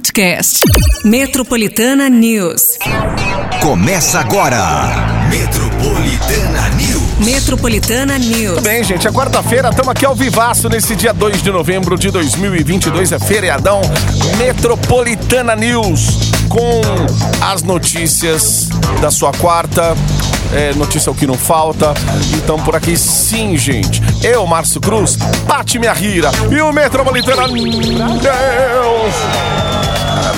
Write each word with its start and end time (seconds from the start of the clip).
podcast. 0.00 0.60
Metropolitana 1.04 2.08
News. 2.08 2.78
Começa 3.60 4.18
agora. 4.18 5.26
Metropolitana 5.28 6.70
News. 6.70 7.18
Metropolitana 7.18 8.18
News. 8.18 8.54
Tudo 8.54 8.62
bem, 8.62 8.82
gente? 8.82 9.06
É 9.06 9.12
quarta-feira, 9.12 9.68
estamos 9.68 9.90
aqui 9.90 10.06
ao 10.06 10.14
vivaço 10.14 10.70
nesse 10.70 10.96
dia 10.96 11.12
2 11.12 11.42
de 11.42 11.50
novembro 11.50 11.98
de 11.98 12.10
2022. 12.10 13.12
É 13.12 13.18
feriadão 13.18 13.82
Metropolitana 14.38 15.54
News 15.54 16.30
com 16.48 16.80
as 17.42 17.62
notícias 17.62 18.70
da 19.02 19.10
sua 19.10 19.32
quarta. 19.32 19.94
É, 20.54 20.72
notícia 20.74 21.10
é 21.10 21.12
o 21.12 21.14
que 21.14 21.26
não 21.26 21.36
falta. 21.36 21.92
Então, 22.36 22.58
por 22.58 22.74
aqui, 22.74 22.96
sim, 22.96 23.54
gente. 23.58 24.00
Eu, 24.22 24.46
Márcio 24.46 24.80
Cruz, 24.80 25.18
Pati 25.46 25.78
Minha 25.78 25.92
Rira 25.92 26.30
e 26.50 26.58
o 26.62 26.72
Metropolitana 26.72 27.46
News. 27.48 27.76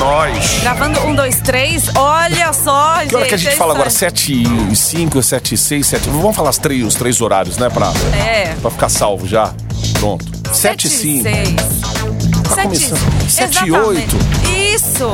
É 0.03 0.05
nóis. 0.05 0.59
Gravando 0.63 1.01
um, 1.07 1.15
dois, 1.15 1.41
três. 1.41 1.85
Olha 1.95 2.53
só, 2.53 2.99
gente. 3.01 3.09
Que 3.11 3.17
hora 3.17 3.27
que 3.27 3.35
a 3.35 3.39
gente 3.39 3.53
é 3.53 3.57
fala 3.57 3.71
isso 3.73 3.77
agora? 3.77 3.91
7 3.91 4.43
e 4.73 4.77
5, 4.77 5.23
7 5.23 5.55
e 5.55 5.59
6, 5.59 5.87
7. 5.87 6.09
Vamos 6.11 6.35
falar 6.35 6.51
os 6.51 6.59
três, 6.59 6.85
os 6.85 6.95
três 6.97 7.21
horários, 7.21 7.57
né? 7.57 7.71
Pra, 7.71 7.93
É. 8.17 8.55
pra 8.61 8.71
ficar 8.71 8.89
salvo 8.89 9.27
já. 9.29 9.55
Pronto. 10.01 10.25
7 10.53 10.87
e 10.87 10.91
5. 10.91 11.23
seis. 11.23 11.55
Tá 12.43 12.55
Sete- 12.57 12.63
começando. 12.65 13.31
Sete 13.31 13.65
e 13.65 13.71
oito. 13.73 14.17
Isso! 14.75 15.07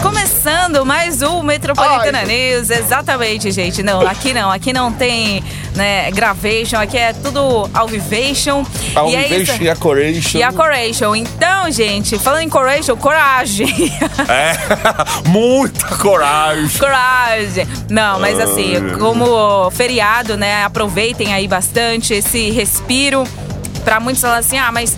Começando 0.00 0.86
mais 0.86 1.22
um 1.22 1.42
Metropolitana 1.42 2.20
Ai. 2.20 2.24
News. 2.24 2.70
Exatamente, 2.70 3.50
gente. 3.50 3.82
Não, 3.82 4.06
aqui 4.06 4.32
não. 4.32 4.48
Aqui 4.48 4.72
não 4.72 4.92
tem 4.92 5.42
né, 5.74 6.08
gravation. 6.12 6.76
Aqui 6.78 6.96
é 6.96 7.12
tudo 7.12 7.68
alvivation. 7.74 8.64
E 9.08 9.16
é 9.16 9.26
isso. 9.26 9.34
Univation 9.34 9.62
e 9.64 9.68
a 9.68 9.74
Coration. 9.74 10.38
E 10.38 10.42
a 10.44 10.52
Coration. 10.52 11.16
Então, 11.16 11.68
gente, 11.72 12.16
falando 12.16 12.42
em 12.42 12.48
Coration, 12.48 12.96
coragem. 12.96 13.92
É, 14.28 14.52
muita 15.28 15.96
coragem. 15.96 16.78
Coragem! 16.78 17.66
Não, 17.90 18.20
mas 18.20 18.38
assim, 18.38 18.74
como 19.00 19.68
feriado, 19.72 20.36
né? 20.36 20.62
Aproveitem 20.62 21.34
aí 21.34 21.48
bastante 21.48 22.14
esse 22.14 22.50
respiro. 22.52 23.24
Pra 23.84 23.98
muitos 23.98 24.22
falar 24.22 24.36
assim, 24.36 24.58
ah, 24.58 24.70
mas 24.70 24.96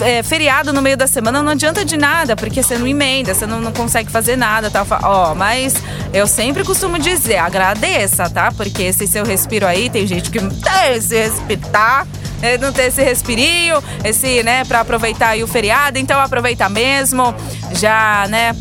é, 0.00 0.22
feriado 0.22 0.72
no 0.72 0.80
meio 0.82 0.96
da 0.96 1.06
semana 1.06 1.42
não 1.42 1.52
adianta 1.52 1.84
de 1.84 1.96
nada, 1.96 2.36
porque 2.36 2.62
você 2.62 2.76
não 2.78 2.86
emenda, 2.86 3.34
você 3.34 3.46
não, 3.46 3.60
não 3.60 3.72
consegue 3.72 4.10
fazer 4.10 4.36
nada, 4.36 4.70
tal. 4.70 4.84
Fa- 4.84 5.00
Ó, 5.02 5.34
mas 5.34 5.74
eu 6.12 6.26
sempre 6.26 6.64
costumo 6.64 6.98
dizer, 6.98 7.36
agradeça, 7.38 8.28
tá? 8.30 8.52
Porque 8.52 8.82
esse 8.82 9.06
seu 9.06 9.24
respiro 9.24 9.66
aí, 9.66 9.90
tem 9.90 10.06
gente 10.06 10.30
que 10.30 10.40
não 10.40 10.50
tem 10.50 10.94
esse 10.96 11.14
respirar. 11.16 12.06
é, 12.42 12.58
Não 12.58 12.72
tem 12.72 12.86
esse 12.86 13.02
respirinho, 13.02 13.82
esse, 14.04 14.42
né, 14.42 14.64
pra 14.64 14.80
aproveitar 14.80 15.28
aí 15.30 15.42
o 15.44 15.46
feriado, 15.46 15.98
então 15.98 16.20
aproveita 16.20 16.68
mesmo, 16.68 17.34
já, 17.72 18.26
né, 18.28 18.54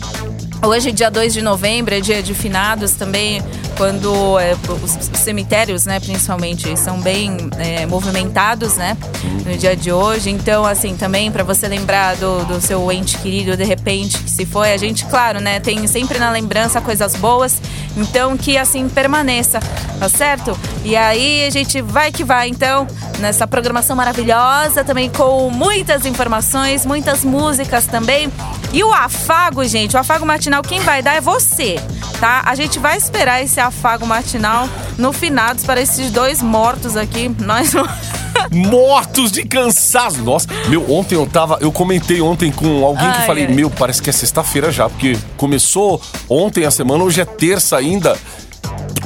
Hoje, 0.63 0.91
dia 0.91 1.09
2 1.09 1.33
de 1.33 1.41
novembro, 1.41 1.95
é 1.95 1.99
dia 1.99 2.21
de 2.21 2.35
finados 2.35 2.91
também, 2.91 3.41
quando 3.77 4.37
é, 4.37 4.55
os 4.83 4.95
os 5.11 5.19
cemitérios, 5.19 5.87
né, 5.87 5.99
principalmente, 5.99 6.77
são 6.77 7.01
bem 7.01 7.35
é, 7.57 7.85
movimentados, 7.87 8.75
né, 8.75 8.95
no 9.43 9.57
dia 9.57 9.75
de 9.75 9.91
hoje. 9.91 10.29
Então, 10.29 10.63
assim, 10.63 10.95
também 10.95 11.31
para 11.31 11.43
você 11.43 11.67
lembrar 11.67 12.15
do, 12.15 12.45
do 12.45 12.61
seu 12.61 12.91
ente 12.91 13.17
querido, 13.17 13.57
de 13.57 13.63
repente, 13.63 14.19
que 14.19 14.29
se 14.29 14.45
foi, 14.45 14.71
a 14.71 14.77
gente, 14.77 15.03
claro, 15.05 15.41
né, 15.41 15.59
tem 15.59 15.87
sempre 15.87 16.19
na 16.19 16.29
lembrança 16.29 16.79
coisas 16.79 17.15
boas, 17.15 17.59
então 17.97 18.37
que 18.37 18.55
assim 18.55 18.87
permaneça, 18.87 19.59
tá 19.99 20.07
certo? 20.07 20.57
E 20.85 20.95
aí 20.95 21.43
a 21.45 21.49
gente 21.49 21.81
vai 21.81 22.11
que 22.11 22.23
vai, 22.23 22.49
então, 22.49 22.85
nessa 23.19 23.47
programação 23.47 23.95
maravilhosa, 23.95 24.83
também 24.83 25.09
com 25.09 25.49
muitas 25.49 26.05
informações, 26.05 26.85
muitas 26.85 27.25
músicas 27.25 27.87
também. 27.87 28.31
E 28.73 28.83
o 28.83 28.94
afago, 28.94 29.64
gente, 29.66 29.95
o 29.95 30.00
afago 30.00 30.25
matinal, 30.25 30.61
quem 30.61 30.80
vai 30.80 31.02
dar 31.02 31.16
é 31.16 31.22
você, 31.22 31.75
tá? 32.19 32.41
A 32.45 32.55
gente 32.55 32.80
vai 32.80 32.97
esperar 32.97 33.44
esse 33.44 33.59
afago 33.59 34.05
matinal 34.08 34.67
no 34.97 35.11
finados 35.11 35.66
para 35.66 35.81
esses 35.81 36.09
dois 36.09 36.41
mortos 36.41 36.95
aqui. 36.95 37.30
Nós. 37.39 37.73
Mortos 38.50 39.31
de 39.31 39.44
cansaço. 39.44 40.23
Nossa, 40.23 40.47
meu, 40.68 40.90
ontem 40.91 41.16
eu 41.16 41.25
tava. 41.28 41.57
Eu 41.62 41.72
comentei 41.72 42.22
ontem 42.22 42.51
com 42.51 42.84
alguém 42.85 43.09
que 43.12 43.19
Ai, 43.19 43.25
falei, 43.25 43.45
ai. 43.45 43.53
meu, 43.53 43.69
parece 43.69 44.01
que 44.01 44.09
é 44.09 44.13
sexta-feira 44.13 44.72
já, 44.72 44.90
porque 44.90 45.18
começou 45.38 46.01
ontem 46.29 46.66
a 46.66 46.72
semana, 46.72 47.03
hoje 47.03 47.22
é 47.22 47.25
terça 47.25 47.78
ainda. 47.78 48.18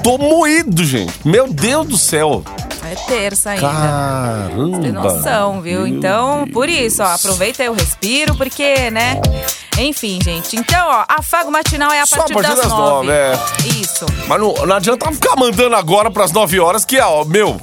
Tô 0.03 0.17
moído, 0.17 0.83
gente. 0.83 1.13
Meu 1.23 1.51
Deus 1.51 1.87
do 1.87 1.97
céu. 1.97 2.43
É 2.83 2.95
terça 3.07 3.51
ainda. 3.51 3.67
Caramba. 3.67 4.79
Tem 4.79 4.91
noção, 4.91 5.61
viu? 5.61 5.87
Então, 5.87 6.43
Deus. 6.43 6.53
por 6.53 6.69
isso, 6.69 7.01
ó, 7.01 7.07
aproveita 7.07 7.63
aí 7.63 7.69
o 7.69 7.73
respiro, 7.73 8.35
porque, 8.35 8.91
né? 8.91 9.19
Enfim, 9.77 10.19
gente. 10.23 10.55
Então, 10.55 10.87
ó, 10.87 11.05
afago 11.07 11.51
matinal 11.51 11.91
é 11.91 11.99
a 11.99 12.05
Só 12.05 12.15
a 12.15 12.17
partir, 12.19 12.33
partir 12.33 12.49
das, 12.49 12.59
das 12.59 12.69
nove. 12.69 13.07
nove, 13.07 13.11
é. 13.11 13.33
Isso. 13.81 14.05
Mas 14.27 14.39
não, 14.39 14.53
não 14.65 14.75
adianta 14.75 15.11
ficar 15.11 15.35
mandando 15.35 15.75
agora 15.75 16.09
pras 16.09 16.31
9 16.31 16.59
horas, 16.59 16.85
que 16.85 16.97
é, 16.97 17.05
ó, 17.05 17.25
meu, 17.25 17.59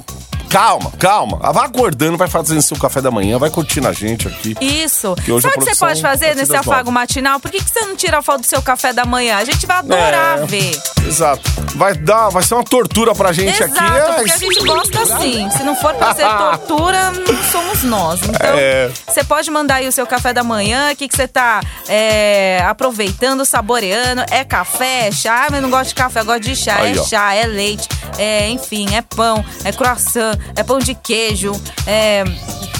calma, 0.53 0.91
calma. 0.99 1.51
Vai 1.51 1.65
acordando, 1.65 2.15
vai 2.17 2.27
fazendo 2.27 2.61
seu 2.61 2.77
café 2.77 3.01
da 3.01 3.09
manhã, 3.09 3.39
vai 3.39 3.49
curtindo 3.49 3.87
a 3.87 3.91
gente 3.91 4.27
aqui. 4.27 4.55
Isso. 4.61 5.15
Sabe 5.41 5.55
o 5.55 5.59
que 5.59 5.65
você 5.65 5.75
pode 5.75 6.01
fazer 6.01 6.35
nesse 6.35 6.55
afago 6.55 6.91
matinal? 6.91 7.39
Por 7.39 7.49
que, 7.49 7.57
que 7.63 7.69
você 7.69 7.81
não 7.81 7.95
tira 7.95 8.19
a 8.19 8.21
foto 8.21 8.41
do 8.41 8.45
seu 8.45 8.61
café 8.61 8.93
da 8.93 9.03
manhã? 9.03 9.37
A 9.37 9.43
gente 9.45 9.65
vai 9.65 9.77
adorar 9.77 10.43
É, 10.43 10.45
ver. 10.45 10.79
Exato. 11.07 11.41
Vai 11.75 11.95
dar, 11.95 12.29
vai 12.29 12.43
ser 12.43 12.53
uma 12.53 12.63
tortura 12.63 13.15
pra 13.15 13.33
gente 13.33 13.61
Exato, 13.61 13.79
aqui. 13.79 13.97
é, 13.97 14.13
porque 14.13 14.31
a 14.31 14.37
gente 14.37 14.63
gosta 14.63 15.01
assim. 15.01 15.49
Se 15.49 15.63
não 15.63 15.75
for 15.75 15.93
pra 15.95 16.13
ser 16.13 16.23
tortura, 16.37 17.11
não 17.11 17.43
somos 17.51 17.83
nós. 17.83 18.21
Então, 18.21 18.55
É. 18.55 18.91
você 19.07 19.23
pode 19.23 19.49
mandar 19.49 19.75
aí 19.75 19.87
o 19.87 19.91
seu 19.91 20.05
café 20.05 20.31
da 20.33 20.43
manhã, 20.43 20.91
o 20.91 20.95
que, 20.95 21.07
que 21.07 21.15
você 21.15 21.27
tá 21.27 21.61
é, 21.89 22.63
aproveitando, 22.67 23.43
saboreando. 23.43 24.23
É 24.29 24.43
café, 24.43 25.07
é 25.07 25.11
chá, 25.11 25.47
mas 25.49 25.55
eu 25.55 25.61
não 25.63 25.69
gosto 25.71 25.89
de 25.89 25.95
café, 25.95 26.19
eu 26.21 26.25
gosto 26.25 26.41
de 26.41 26.55
chá. 26.55 26.75
Aí, 26.77 26.95
é 26.95 26.99
ó. 27.01 27.03
chá, 27.03 27.33
é 27.33 27.45
leite, 27.47 27.87
é, 28.19 28.49
enfim, 28.49 28.93
é 28.95 29.01
pão, 29.01 29.43
é 29.63 29.71
croissant, 29.71 30.37
é 30.55 30.63
pão 30.63 30.79
de 30.79 30.93
queijo, 30.95 31.51
é. 31.87 32.23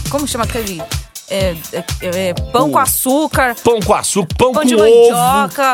Como 0.09 0.27
chama 0.27 0.43
aquele? 0.43 0.81
É, 1.29 1.55
é- 1.71 1.83
é 2.29 2.33
pão 2.51 2.67
O- 2.69 2.71
com 2.71 2.77
açúcar, 2.79 3.55
Pão 3.63 3.79
com 3.79 3.93
açúcar, 3.93 4.35
pão, 4.37 4.51
pão 4.51 4.61
com 4.61 4.67
de 4.67 4.75
ovo. 4.75 4.83
mandioca. 4.83 5.73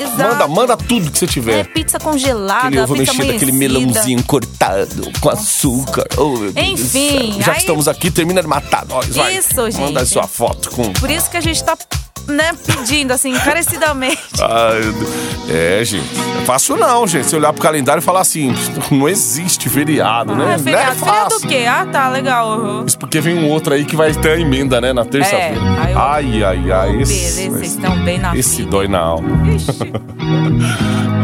Exato. 0.00 0.16
Manda, 0.16 0.48
manda 0.48 0.76
tudo 0.76 1.10
que 1.10 1.18
você 1.18 1.24
É, 1.24 1.28
tiver. 1.28 1.64
pizza 1.72 1.98
congelada, 1.98 2.68
Aquele 2.68 2.80
ovo 2.82 2.94
pizza 2.94 3.12
mexido, 3.14 3.36
aquele 3.36 3.52
melãozinho 3.52 4.22
cortado 4.22 5.10
com 5.20 5.28
açúcar. 5.28 6.06
Oh, 6.16 6.28
meu 6.36 6.52
Deus 6.52 6.54
do 6.54 6.60
Enfim. 6.60 7.40
Já 7.40 7.46
aí- 7.50 7.54
que 7.54 7.60
estamos 7.62 7.88
aqui, 7.88 8.10
termina 8.10 8.40
de 8.42 8.46
matar 8.46 8.86
nós, 8.86 9.08
vai. 9.08 9.36
Isso, 9.36 9.68
gente. 9.70 9.80
Manda 9.80 10.06
sua 10.06 10.28
foto 10.28 10.70
com... 10.70 10.92
Por 10.92 11.10
isso 11.10 11.28
que 11.28 11.36
a 11.36 11.40
gente 11.40 11.64
tá, 11.64 11.76
né, 12.28 12.52
pedindo, 12.66 13.12
assim, 13.12 13.30
encarecidamente. 13.34 14.18
Ai, 14.40 14.80
é, 15.48 15.84
gente. 15.84 16.06
É 16.40 16.44
fácil 16.44 16.76
não, 16.76 17.06
gente. 17.06 17.26
Você 17.26 17.36
olhar 17.36 17.52
pro 17.52 17.62
calendário 17.62 18.00
e 18.00 18.04
falar 18.04 18.20
assim, 18.20 18.52
não 18.90 19.08
existe 19.08 19.68
feriado, 19.68 20.34
né? 20.34 20.54
Ah, 20.54 20.58
feriado. 20.58 20.64
Não 20.64 20.92
é 20.92 20.94
Feriado 20.94 20.98
fácil. 20.98 21.40
do 21.40 21.48
quê? 21.48 21.64
Ah, 21.68 21.86
tá, 21.90 22.08
legal. 22.08 22.58
uhum. 22.58 22.84
Isso 22.86 22.98
porque 22.98 23.20
vem 23.20 23.34
um 23.38 23.48
outro 23.50 23.74
aí 23.74 23.84
que 23.84 23.94
vai 23.96 24.12
ter 24.12 24.30
a 24.32 24.40
emenda, 24.40 24.80
né? 24.80 24.92
Na 24.92 25.04
terça-feira. 25.04 25.56
É, 25.88 25.94
Ai, 25.94 26.42
ai, 26.42 26.72
ai. 26.72 27.02
Esse, 27.02 27.14
Beleza, 27.14 27.58
vocês 27.58 27.72
estão 27.74 28.04
bem 28.04 28.18
na 28.18 28.36
esse 28.36 28.62
dói 28.64 28.88
na 28.88 28.98
alma. 28.98 29.54
Ixi. 29.54 29.70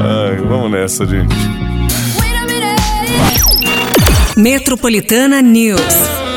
Ai, 0.00 0.37
vamos 0.47 0.70
nessa, 0.70 1.04
gente. 1.06 1.34
Metropolitana 4.37 5.42
News. 5.42 6.28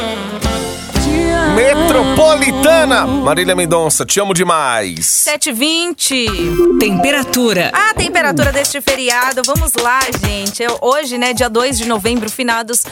Metropolitana! 1.91 3.05
Marília 3.05 3.53
Mendonça, 3.53 4.05
te 4.05 4.17
amo 4.21 4.33
demais. 4.33 5.25
7h20. 5.27 6.79
Temperatura. 6.79 7.69
A 7.73 7.93
temperatura 7.93 8.49
deste 8.53 8.79
feriado, 8.79 9.41
vamos 9.45 9.73
lá, 9.73 9.99
gente. 10.25 10.63
Eu- 10.63 10.77
hoje, 10.81 11.17
né, 11.17 11.33
dia 11.33 11.49
2 11.49 11.77
de 11.77 11.85
novembro, 11.85 12.31
finados. 12.31 12.85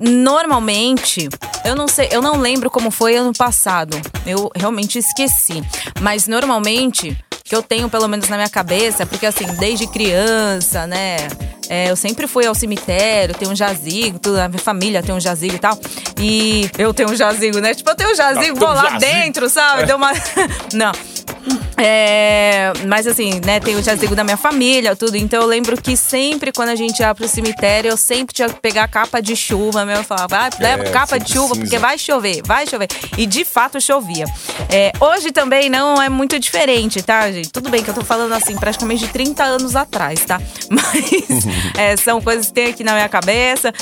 Normalmente, 0.00 1.28
eu 1.66 1.76
não 1.76 1.86
sei, 1.86 2.08
eu 2.10 2.22
não 2.22 2.38
lembro 2.38 2.70
como 2.70 2.90
foi 2.90 3.14
ano 3.16 3.34
passado. 3.36 4.00
Eu 4.26 4.50
realmente 4.56 4.98
esqueci. 4.98 5.62
Mas 6.00 6.26
normalmente, 6.26 7.14
que 7.48 7.54
eu 7.54 7.62
tenho 7.62 7.88
pelo 7.88 8.08
menos 8.08 8.28
na 8.28 8.36
minha 8.36 8.50
cabeça, 8.50 9.06
porque 9.06 9.26
assim, 9.26 9.46
desde 9.58 9.86
criança, 9.86 10.86
né? 10.86 11.16
é, 11.68 11.90
eu 11.90 11.96
sempre 11.96 12.26
fui 12.26 12.46
ao 12.46 12.54
cemitério, 12.54 13.34
tenho 13.34 13.50
um 13.50 13.56
jazigo, 13.56 14.18
tudo, 14.18 14.38
a 14.40 14.48
minha 14.48 14.58
família 14.58 15.02
tem 15.02 15.14
um 15.14 15.20
jazigo 15.20 15.54
e 15.54 15.58
tal. 15.58 15.78
E 16.18 16.70
eu 16.78 16.92
tenho 16.94 17.10
um 17.10 17.16
jazigo, 17.16 17.58
né? 17.58 17.74
Tipo, 17.74 17.90
eu 17.90 17.94
tenho 17.94 18.12
um 18.12 18.14
jazigo, 18.14 18.40
Tem 18.40 18.54
vou 18.54 18.68
lá 18.68 18.90
jazigo. 18.90 19.00
dentro, 19.00 19.48
sabe? 19.48 19.86
Deu 19.86 19.96
uma. 19.96 20.12
não. 20.72 20.92
É, 21.76 22.72
mas 22.86 23.06
assim, 23.06 23.40
né, 23.44 23.60
tem 23.60 23.76
o 23.76 23.82
jazigo 23.82 24.14
da 24.14 24.24
minha 24.24 24.36
família, 24.36 24.96
tudo. 24.96 25.16
Então 25.16 25.42
eu 25.42 25.46
lembro 25.46 25.80
que 25.80 25.96
sempre 25.96 26.52
quando 26.52 26.70
a 26.70 26.74
gente 26.74 27.00
ia 27.00 27.14
pro 27.14 27.28
cemitério, 27.28 27.90
eu 27.90 27.96
sempre 27.96 28.34
tinha 28.34 28.48
que 28.48 28.60
pegar 28.60 28.88
capa 28.88 29.20
de 29.20 29.36
chuva 29.36 29.84
mesmo. 29.84 30.00
Eu 30.00 30.04
falava, 30.04 30.36
ah, 30.46 30.50
leva 30.58 30.84
É, 30.84 30.90
capa 30.90 31.18
de 31.18 31.32
chuva, 31.32 31.48
precisa. 31.48 31.64
porque 31.64 31.78
vai 31.78 31.98
chover, 31.98 32.42
vai 32.44 32.66
chover. 32.66 32.88
E 33.16 33.26
de 33.26 33.44
fato 33.44 33.80
chovia. 33.80 34.26
É, 34.70 34.92
hoje 35.00 35.32
também 35.32 35.68
não 35.68 36.00
é 36.00 36.08
muito 36.08 36.38
diferente, 36.38 37.02
tá, 37.02 37.30
gente? 37.30 37.50
Tudo 37.50 37.68
bem 37.70 37.82
que 37.82 37.90
eu 37.90 37.94
tô 37.94 38.04
falando 38.04 38.32
assim, 38.32 38.56
praticamente 38.56 39.06
de 39.06 39.12
30 39.12 39.44
anos 39.44 39.76
atrás, 39.76 40.24
tá? 40.24 40.40
Mas 40.70 41.46
é, 41.76 41.96
são 41.96 42.20
coisas 42.20 42.46
que 42.46 42.52
tem 42.52 42.66
aqui 42.70 42.82
na 42.82 42.92
minha 42.94 43.08
cabeça. 43.08 43.72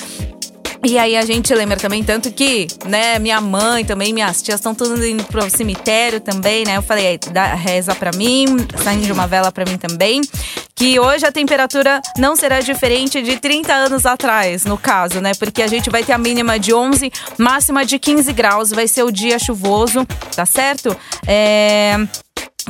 E 0.84 0.98
aí 0.98 1.16
a 1.16 1.24
gente 1.24 1.52
lembra 1.54 1.78
também 1.78 2.04
tanto 2.04 2.30
que, 2.30 2.66
né, 2.84 3.18
minha 3.18 3.40
mãe 3.40 3.86
também, 3.86 4.12
minhas 4.12 4.42
tias 4.42 4.60
estão 4.60 4.74
tudo 4.74 5.04
indo 5.04 5.24
pro 5.24 5.48
cemitério 5.48 6.20
também, 6.20 6.64
né? 6.66 6.76
Eu 6.76 6.82
falei, 6.82 7.18
dá, 7.32 7.54
reza 7.54 7.94
pra 7.94 8.10
mim, 8.12 8.44
saindo 8.82 9.06
de 9.06 9.10
uma 9.12 9.26
vela 9.26 9.50
pra 9.50 9.64
mim 9.64 9.78
também. 9.78 10.20
Que 10.74 11.00
hoje 11.00 11.24
a 11.24 11.32
temperatura 11.32 12.02
não 12.18 12.36
será 12.36 12.60
diferente 12.60 13.22
de 13.22 13.38
30 13.38 13.72
anos 13.72 14.04
atrás, 14.04 14.66
no 14.66 14.76
caso, 14.76 15.22
né? 15.22 15.32
Porque 15.38 15.62
a 15.62 15.66
gente 15.66 15.88
vai 15.88 16.04
ter 16.04 16.12
a 16.12 16.18
mínima 16.18 16.58
de 16.58 16.74
11, 16.74 17.10
máxima 17.38 17.84
de 17.86 17.98
15 17.98 18.30
graus, 18.34 18.70
vai 18.70 18.86
ser 18.86 19.04
o 19.04 19.10
dia 19.10 19.38
chuvoso, 19.38 20.06
tá 20.36 20.44
certo? 20.44 20.94
É 21.26 21.96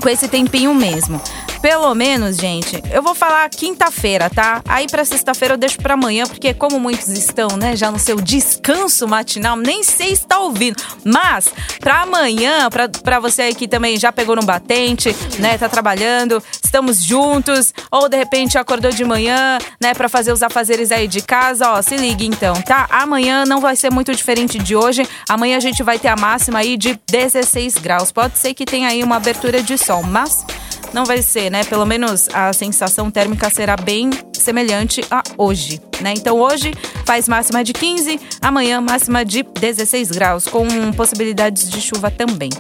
com 0.01 0.09
esse 0.09 0.29
tempinho 0.29 0.75
mesmo. 0.75 1.21
Pelo 1.61 1.95
menos, 1.95 2.37
gente, 2.37 2.83
eu 2.93 3.03
vou 3.03 3.15
falar 3.15 3.49
quinta-feira, 3.49 4.29
tá? 4.29 4.63
Aí 4.69 4.87
pra 4.87 5.05
sexta-feira 5.05 5.55
eu 5.55 5.59
deixo 5.59 5.79
pra 5.79 5.95
amanhã, 5.95 6.27
porque 6.27 6.53
como 6.53 6.79
muitos 6.79 7.09
estão, 7.09 7.57
né, 7.57 7.75
já 7.75 7.91
no 7.91 7.99
seu 7.99 8.21
descanso 8.21 9.09
matinal, 9.09 9.57
nem 9.57 9.83
sei 9.83 10.15
se 10.15 10.27
tá 10.27 10.39
ouvindo. 10.41 10.83
Mas, 11.05 11.49
pra 11.81 12.03
amanhã, 12.03 12.69
pra 13.03 13.19
você 13.19 13.43
aí 13.43 13.55
que 13.55 13.67
também 13.67 13.99
já 13.99 14.13
pegou 14.13 14.37
no 14.37 14.43
batente, 14.43 15.17
né, 15.39 15.57
tá 15.57 15.69
trabalhando, 15.69 16.43
estamos 16.63 17.03
juntos, 17.03 17.73
ou 17.91 18.11
de 18.11 18.17
repente 18.17 18.59
acordou 18.59 18.91
de 18.91 19.05
manhã, 19.05 19.59
né, 19.81 19.95
pra 19.95 20.09
fazer 20.09 20.33
os 20.33 20.43
afazeres 20.43 20.93
aí 20.93 21.09
de 21.09 21.23
casa, 21.23 21.71
ó, 21.71 21.81
se 21.81 21.97
ligue 21.97 22.27
então, 22.27 22.55
tá? 22.61 22.87
Amanhã 22.91 23.45
não 23.47 23.61
vai 23.61 23.75
ser 23.75 23.91
muito 23.91 24.15
diferente 24.15 24.59
de 24.59 24.77
hoje. 24.77 25.09
Amanhã 25.29 25.57
a 25.57 25.61
gente 25.61 25.83
vai 25.83 25.99
ter 25.99 26.09
a 26.09 26.17
máxima 26.17 26.59
aí 26.59 26.77
de 26.77 27.01
16 27.11 27.75
graus. 27.77 28.13
Pode 28.13 28.37
ser 28.39 28.53
que 28.53 28.67
tenha 28.67 28.89
aí 28.89 29.03
uma 29.03 29.17
abertura 29.17 29.63
de 29.63 29.79
sol, 29.85 30.03
mas 30.03 30.45
não 30.93 31.05
vai 31.05 31.21
ser, 31.21 31.51
né? 31.51 31.65
Pelo 31.65 31.85
menos 31.85 32.29
a 32.33 32.53
sensação 32.53 33.11
térmica 33.11 33.51
será 33.51 33.77
bem 33.77 34.11
semelhante 34.33 35.05
a 35.11 35.23
hoje, 35.37 35.81
né? 36.01 36.15
Então 36.17 36.39
hoje 36.41 36.73
faz 37.05 37.29
máxima 37.29 37.65
de 37.65 37.73
15, 37.73 38.21
amanhã 38.41 38.81
máxima 38.81 39.25
de 39.25 39.43
16 39.43 40.11
graus, 40.13 40.47
com 40.47 40.67
possibilidades 40.93 41.69
de 41.69 41.81
chuva 41.81 42.11
também. 42.11 42.51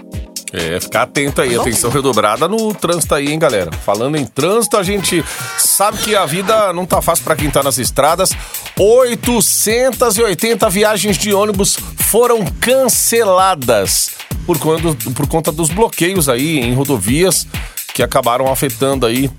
É, 0.52 0.78
ficar 0.78 1.02
atento 1.02 1.42
aí, 1.42 1.56
Tá 1.56 1.62
atenção 1.62 1.90
redobrada 1.90 2.46
no 2.46 2.72
trânsito 2.72 3.12
aí, 3.14 3.32
hein, 3.32 3.38
galera. 3.38 3.72
Falando 3.72 4.16
em 4.16 4.24
trânsito, 4.24 4.76
a 4.76 4.84
gente 4.84 5.24
sabe 5.58 5.98
que 5.98 6.14
a 6.14 6.24
vida 6.24 6.72
não 6.72 6.86
tá 6.86 7.02
fácil 7.02 7.24
pra 7.24 7.34
quem 7.34 7.50
tá 7.50 7.60
nas 7.60 7.76
estradas. 7.76 8.30
880 8.78 10.70
viagens 10.70 11.18
de 11.18 11.34
ônibus 11.34 11.76
foram 11.96 12.44
canceladas 12.60 14.12
por 14.46 14.58
conta, 14.58 15.10
por 15.12 15.26
conta 15.26 15.52
dos 15.52 15.70
bloqueios 15.70 16.28
aí 16.28 16.60
em 16.60 16.74
rodovias 16.74 17.46
que 17.94 18.02
acabaram 18.02 18.50
afetando 18.50 19.06
aí 19.06 19.30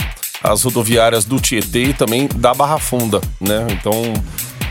as 0.43 0.63
rodoviárias 0.63 1.25
do 1.25 1.39
Tietê 1.39 1.85
e 1.85 1.93
também 1.93 2.29
da 2.35 2.53
Barra 2.53 2.77
Funda, 2.77 3.19
né? 3.39 3.65
Então, 3.71 3.91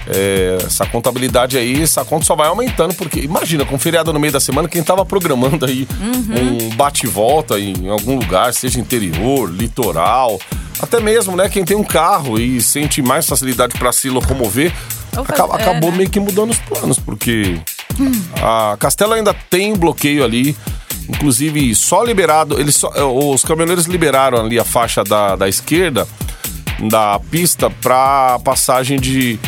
é, 0.08 0.58
essa 0.66 0.84
contabilidade 0.86 1.56
aí, 1.56 1.82
essa 1.82 2.04
conta 2.04 2.24
só 2.24 2.34
vai 2.36 2.48
aumentando, 2.48 2.94
porque 2.94 3.20
imagina, 3.20 3.64
com 3.64 3.78
feriado 3.78 4.12
no 4.12 4.20
meio 4.20 4.32
da 4.32 4.40
semana, 4.40 4.68
quem 4.68 4.82
tava 4.82 5.04
programando 5.04 5.64
aí 5.66 5.86
um 6.00 6.68
bate 6.76 7.06
e 7.06 7.08
volta 7.08 7.58
em 7.58 7.88
algum 7.88 8.16
lugar, 8.18 8.52
seja 8.52 8.78
interior, 8.80 9.50
litoral, 9.50 10.38
até 10.80 11.00
mesmo, 11.00 11.36
né, 11.36 11.48
quem 11.48 11.64
tem 11.64 11.76
um 11.76 11.84
carro 11.84 12.38
e 12.38 12.60
sente 12.60 13.00
mais 13.00 13.26
facilidade 13.26 13.78
para 13.78 13.92
se 13.92 14.08
locomover, 14.10 14.72
Ou 15.16 15.22
aca- 15.22 15.36
fazer- 15.48 15.62
acabou 15.62 15.88
é, 15.88 15.92
né? 15.92 15.98
meio 15.98 16.10
que 16.10 16.20
mudando 16.20 16.50
os 16.50 16.58
planos, 16.58 16.98
porque 16.98 17.58
a 18.42 18.76
Castela 18.78 19.16
ainda 19.16 19.32
tem 19.32 19.72
um 19.72 19.76
bloqueio 19.76 20.24
ali. 20.24 20.56
Inclusive, 21.08 21.74
só 21.74 22.02
liberado. 22.02 22.58
Eles 22.58 22.76
só- 22.76 22.90
os 23.32 23.42
caminhoneiros 23.44 23.84
liberaram 23.84 24.40
ali 24.40 24.58
a 24.58 24.64
faixa 24.64 25.04
da, 25.04 25.36
da 25.36 25.46
esquerda 25.48 26.08
da 26.90 27.20
pista 27.30 27.68
para 27.70 28.38
passagem 28.42 28.98
de 28.98 29.38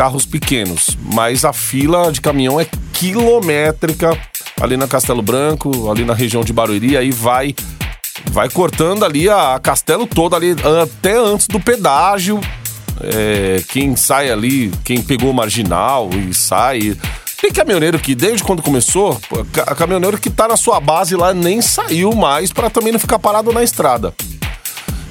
carros 0.00 0.24
pequenos. 0.24 0.96
Mas 1.12 1.44
a 1.44 1.52
fila 1.52 2.10
de 2.10 2.22
caminhão 2.22 2.58
é 2.58 2.66
quilométrica 2.94 4.18
ali 4.58 4.74
na 4.74 4.88
Castelo 4.88 5.20
Branco, 5.20 5.90
ali 5.90 6.06
na 6.06 6.14
região 6.14 6.42
de 6.42 6.54
Barueri. 6.54 6.96
Aí 6.96 7.10
vai, 7.10 7.54
vai 8.30 8.48
cortando 8.48 9.04
ali 9.04 9.28
a, 9.28 9.56
a 9.56 9.60
Castelo 9.60 10.06
toda, 10.06 10.36
ali 10.36 10.56
até 10.82 11.18
antes 11.18 11.46
do 11.46 11.60
pedágio. 11.60 12.40
É, 13.02 13.62
quem 13.68 13.94
sai 13.94 14.30
ali, 14.30 14.72
quem 14.84 15.02
pegou 15.02 15.32
o 15.32 15.34
marginal 15.34 16.08
e 16.14 16.32
sai. 16.32 16.96
Tem 17.38 17.52
caminhoneiro 17.52 17.98
que, 17.98 18.14
desde 18.14 18.42
quando 18.42 18.62
começou, 18.62 19.20
caminhoneiro 19.76 20.16
que 20.16 20.30
tá 20.30 20.48
na 20.48 20.56
sua 20.56 20.80
base 20.80 21.14
lá 21.14 21.34
nem 21.34 21.60
saiu 21.60 22.14
mais 22.14 22.50
pra 22.50 22.70
também 22.70 22.90
não 22.90 22.98
ficar 22.98 23.18
parado 23.18 23.52
na 23.52 23.62
estrada. 23.62 24.14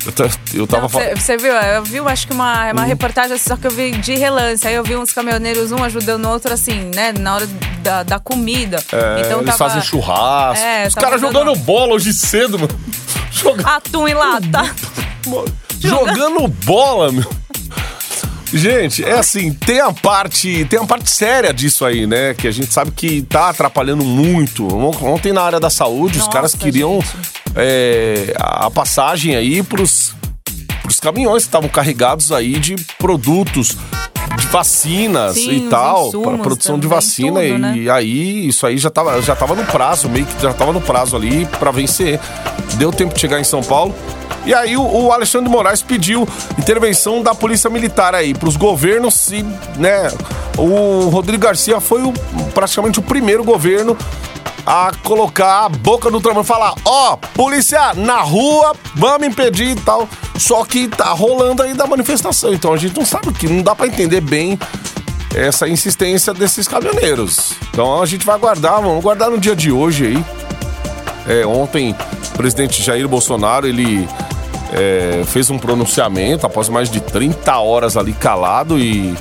Eu, 0.06 0.12
ta- 0.14 0.30
eu 0.54 0.66
tava 0.68 0.88
falando. 0.90 1.18
Você 1.18 1.38
viu? 1.38 1.52
Eu 1.54 1.84
vi, 1.84 2.00
acho 2.00 2.26
que 2.28 2.34
uma, 2.34 2.68
Hum. 2.68 2.72
uma 2.72 2.84
reportagem 2.86 3.38
só 3.38 3.56
que 3.58 3.68
eu 3.68 3.72
vi 3.72 3.92
de 3.92 4.16
relance. 4.16 4.66
Aí 4.68 4.74
eu 4.76 4.84
vi 4.84 4.96
uns 4.96 5.12
caminhoneiros, 5.12 5.72
um 5.72 5.84
ajudando 5.84 6.26
o 6.26 6.30
outro, 6.30 6.54
assim, 6.54 6.90
né? 6.96 7.12
Na 7.12 7.36
hora 7.36 7.48
da, 7.84 8.04
da 8.04 8.20
comida. 8.20 8.78
É, 8.92 9.22
então 9.26 9.42
eles 9.42 9.56
tava 9.56 9.72
fazem 9.72 9.82
churrasco. 9.82 10.64
É, 10.64 10.88
Os 10.88 10.96
caras 10.96 11.22
dando- 11.22 11.34
jogando 11.34 11.56
bola 11.60 11.94
hoje 11.94 12.14
cedo, 12.14 12.58
mano. 12.58 12.80
Joga- 13.32 13.76
Atum 13.76 14.08
e 14.08 14.14
lata. 14.14 14.74
Jogando 15.80 16.48
bola, 16.48 17.12
meu. 17.12 17.26
Gente, 18.52 19.04
é 19.06 19.14
assim, 19.14 19.54
tem 19.54 19.80
a 19.80 19.92
parte, 19.94 20.66
tem 20.66 20.80
a 20.80 20.84
parte 20.86 21.08
séria 21.12 21.54
disso 21.54 21.86
aí, 21.86 22.08
né? 22.08 22.34
Que 22.34 22.48
a 22.48 22.52
gente 22.52 22.74
sabe 22.74 22.90
que 22.90 23.22
tá 23.22 23.50
atrapalhando 23.50 24.04
muito. 24.04 24.68
Ontem 25.06 25.32
na 25.32 25.44
área 25.44 25.60
da 25.60 25.70
saúde, 25.70 26.14
os 26.18 26.26
Nossa, 26.26 26.32
caras 26.32 26.56
queriam 26.56 27.00
gente. 27.00 27.16
É, 27.56 28.34
a 28.38 28.70
passagem 28.70 29.36
aí 29.36 29.62
pros, 29.64 30.14
pros 30.82 31.00
caminhões 31.00 31.44
que 31.44 31.50
estavam 31.50 31.70
carregados 31.70 32.32
aí 32.32 32.60
de 32.60 32.76
produtos, 32.98 33.76
de 34.38 34.46
vacinas 34.48 35.34
Sim, 35.36 35.52
e 35.52 35.64
os 35.66 35.70
tal, 35.70 36.12
para 36.12 36.38
produção 36.38 36.76
de 36.78 36.84
também, 36.88 36.96
vacina. 36.98 37.40
tudo, 37.42 37.44
e, 37.44 37.58
né? 37.58 37.78
e 37.78 37.90
aí, 37.90 38.48
isso 38.48 38.66
aí 38.66 38.78
já 38.78 38.90
tava, 38.90 39.22
já 39.22 39.36
tava 39.36 39.56
no 39.56 39.66
prazo, 39.66 40.08
meio 40.10 40.26
que 40.26 40.42
já 40.42 40.54
tava 40.54 40.72
no 40.72 40.82
prazo 40.82 41.16
ali 41.16 41.46
pra 41.60 41.72
vencer. 41.72 42.20
Deu 42.76 42.92
tempo 42.92 43.14
de 43.14 43.20
chegar 43.20 43.40
em 43.40 43.44
São 43.44 43.62
Paulo. 43.64 43.94
E 44.46 44.54
aí 44.54 44.78
o, 44.78 44.82
o 44.84 45.12
Alexandre 45.12 45.50
de 45.50 45.52
Moraes 45.56 45.82
pediu 45.82 46.28
intervenção 46.58 47.22
da 47.22 47.36
Polícia 47.36 47.70
Militar 47.70 48.16
aí 48.16 48.34
pros 48.34 48.56
governos 48.56 49.32
e, 49.32 49.44
né, 49.78 50.10
o 50.58 51.10
Rodrigo 51.10 51.44
Garcia 51.44 51.80
foi 51.82 52.02
o- 52.04 52.14
praticamente 52.54 53.00
o 53.00 53.02
primeiro 53.02 53.44
governo 53.44 53.98
a 54.66 54.92
colocar 55.04 55.66
a 55.66 55.70
boca 55.70 56.10
no 56.10 56.22
tramão 56.22 56.44
e 56.44 56.46
falar, 56.46 56.74
ó, 56.86 57.16
polícia 57.34 57.94
na 57.94 58.22
rua, 58.22 58.76
vamos 58.96 59.28
impedir 59.28 59.70
e 59.72 59.76
tal. 59.76 60.08
Só 60.38 60.64
que 60.64 60.88
tá 60.88 61.12
rolando 61.12 61.64
aí 61.64 61.74
da 61.74 61.86
manifestação, 61.86 62.54
então 62.54 62.74
a 62.74 62.78
gente 62.78 62.98
não 62.98 63.06
sabe 63.06 63.30
o 63.30 63.34
que, 63.34 63.48
não 63.48 63.62
dá 63.62 63.76
pra 63.76 63.88
entender 63.88 64.22
bem 64.22 64.58
essa 65.36 65.68
insistência 65.68 66.34
desses 66.34 66.68
caminhoneiros. 66.68 67.54
Então 67.72 68.02
a 68.02 68.06
gente 68.06 68.26
vai 68.26 68.36
aguardar, 68.36 68.82
vamos 68.82 69.00
aguardar 69.00 69.30
no 69.30 69.38
dia 69.38 69.56
de 69.56 69.72
hoje 69.72 70.08
aí. 70.08 70.26
É, 71.28 71.46
ontem, 71.46 71.96
o 72.34 72.38
presidente 72.38 72.82
Jair 72.82 73.08
Bolsonaro, 73.08 73.68
ele 73.68 74.08
é, 74.74 75.24
fez 75.26 75.50
um 75.50 75.60
pronunciamento 75.60 76.46
após 76.46 76.70
mais 76.70 76.90
de 76.90 77.00
30 77.00 77.58
horas 77.60 77.98
ali 77.98 78.14
calado 78.14 78.80
e... 78.80 79.16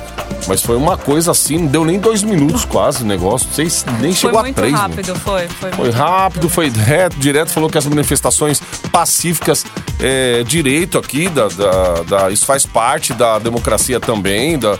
Mas 0.49 0.61
foi 0.63 0.75
uma 0.75 0.97
coisa 0.97 1.29
assim, 1.31 1.59
não 1.59 1.67
deu 1.67 1.85
nem 1.85 1.99
dois 1.99 2.23
minutos 2.23 2.65
quase 2.65 3.03
o 3.03 3.05
negócio, 3.05 3.47
não 3.47 3.53
sei 3.55 3.69
se 3.69 3.85
nem 4.01 4.11
Foi 4.11 4.13
chegou 4.13 4.39
a 4.39 4.43
muito 4.43 4.55
três. 4.55 4.73
rápido, 4.73 5.15
foi. 5.15 5.47
Foi, 5.47 5.69
Foi 5.71 5.85
muito 5.85 5.95
rápido, 5.95 6.49
foi 6.49 6.69
reto, 6.69 7.15
direto, 7.17 7.51
falou 7.51 7.69
que 7.69 7.77
as 7.77 7.85
manifestações 7.85 8.59
pacíficas 8.91 9.63
é 9.99 10.43
direito 10.43 10.97
aqui, 10.97 11.29
da, 11.29 11.47
da, 11.49 12.03
da- 12.03 12.31
isso 12.31 12.45
faz 12.47 12.65
parte 12.65 13.13
da 13.13 13.37
democracia 13.37 13.99
também, 13.99 14.57
da, 14.57 14.79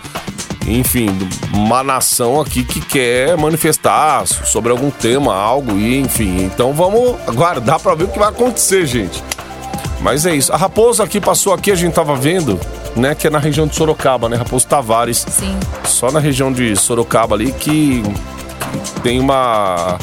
enfim, 0.65 1.07
uma 1.53 1.83
nação 1.83 2.41
aqui 2.41 2.63
que 2.63 2.81
quer 2.81 3.37
manifestar 3.37 4.25
sobre 4.25 4.71
algum 4.71 4.89
tema, 4.89 5.35
algo, 5.35 5.77
e 5.77 5.99
enfim. 5.99 6.43
Então 6.45 6.73
vamos 6.73 7.15
aguardar 7.27 7.79
pra 7.79 7.93
ver 7.93 8.05
o 8.05 8.07
que 8.07 8.17
vai 8.17 8.29
acontecer, 8.29 8.85
gente. 8.87 9.23
Mas 10.01 10.25
é 10.25 10.33
isso. 10.33 10.51
A 10.51 10.57
Raposa 10.57 11.03
aqui 11.03 11.19
passou 11.21 11.53
aqui, 11.53 11.71
a 11.71 11.75
gente 11.75 11.93
tava 11.93 12.15
vendo, 12.15 12.59
né, 12.99 13.15
que 13.15 13.27
é 13.27 13.29
na 13.29 13.39
região 13.39 13.65
de 13.65 13.75
Sorocaba, 13.75 14.27
né, 14.27 14.35
Raposo 14.35 14.67
Tavares 14.67 15.25
Sim. 15.29 15.57
só 15.85 16.11
na 16.11 16.19
região 16.19 16.51
de 16.51 16.75
Sorocaba 16.75 17.35
ali 17.35 17.51
que 17.51 18.03
que 18.93 19.01
tem 19.01 19.19
uma 19.19 19.97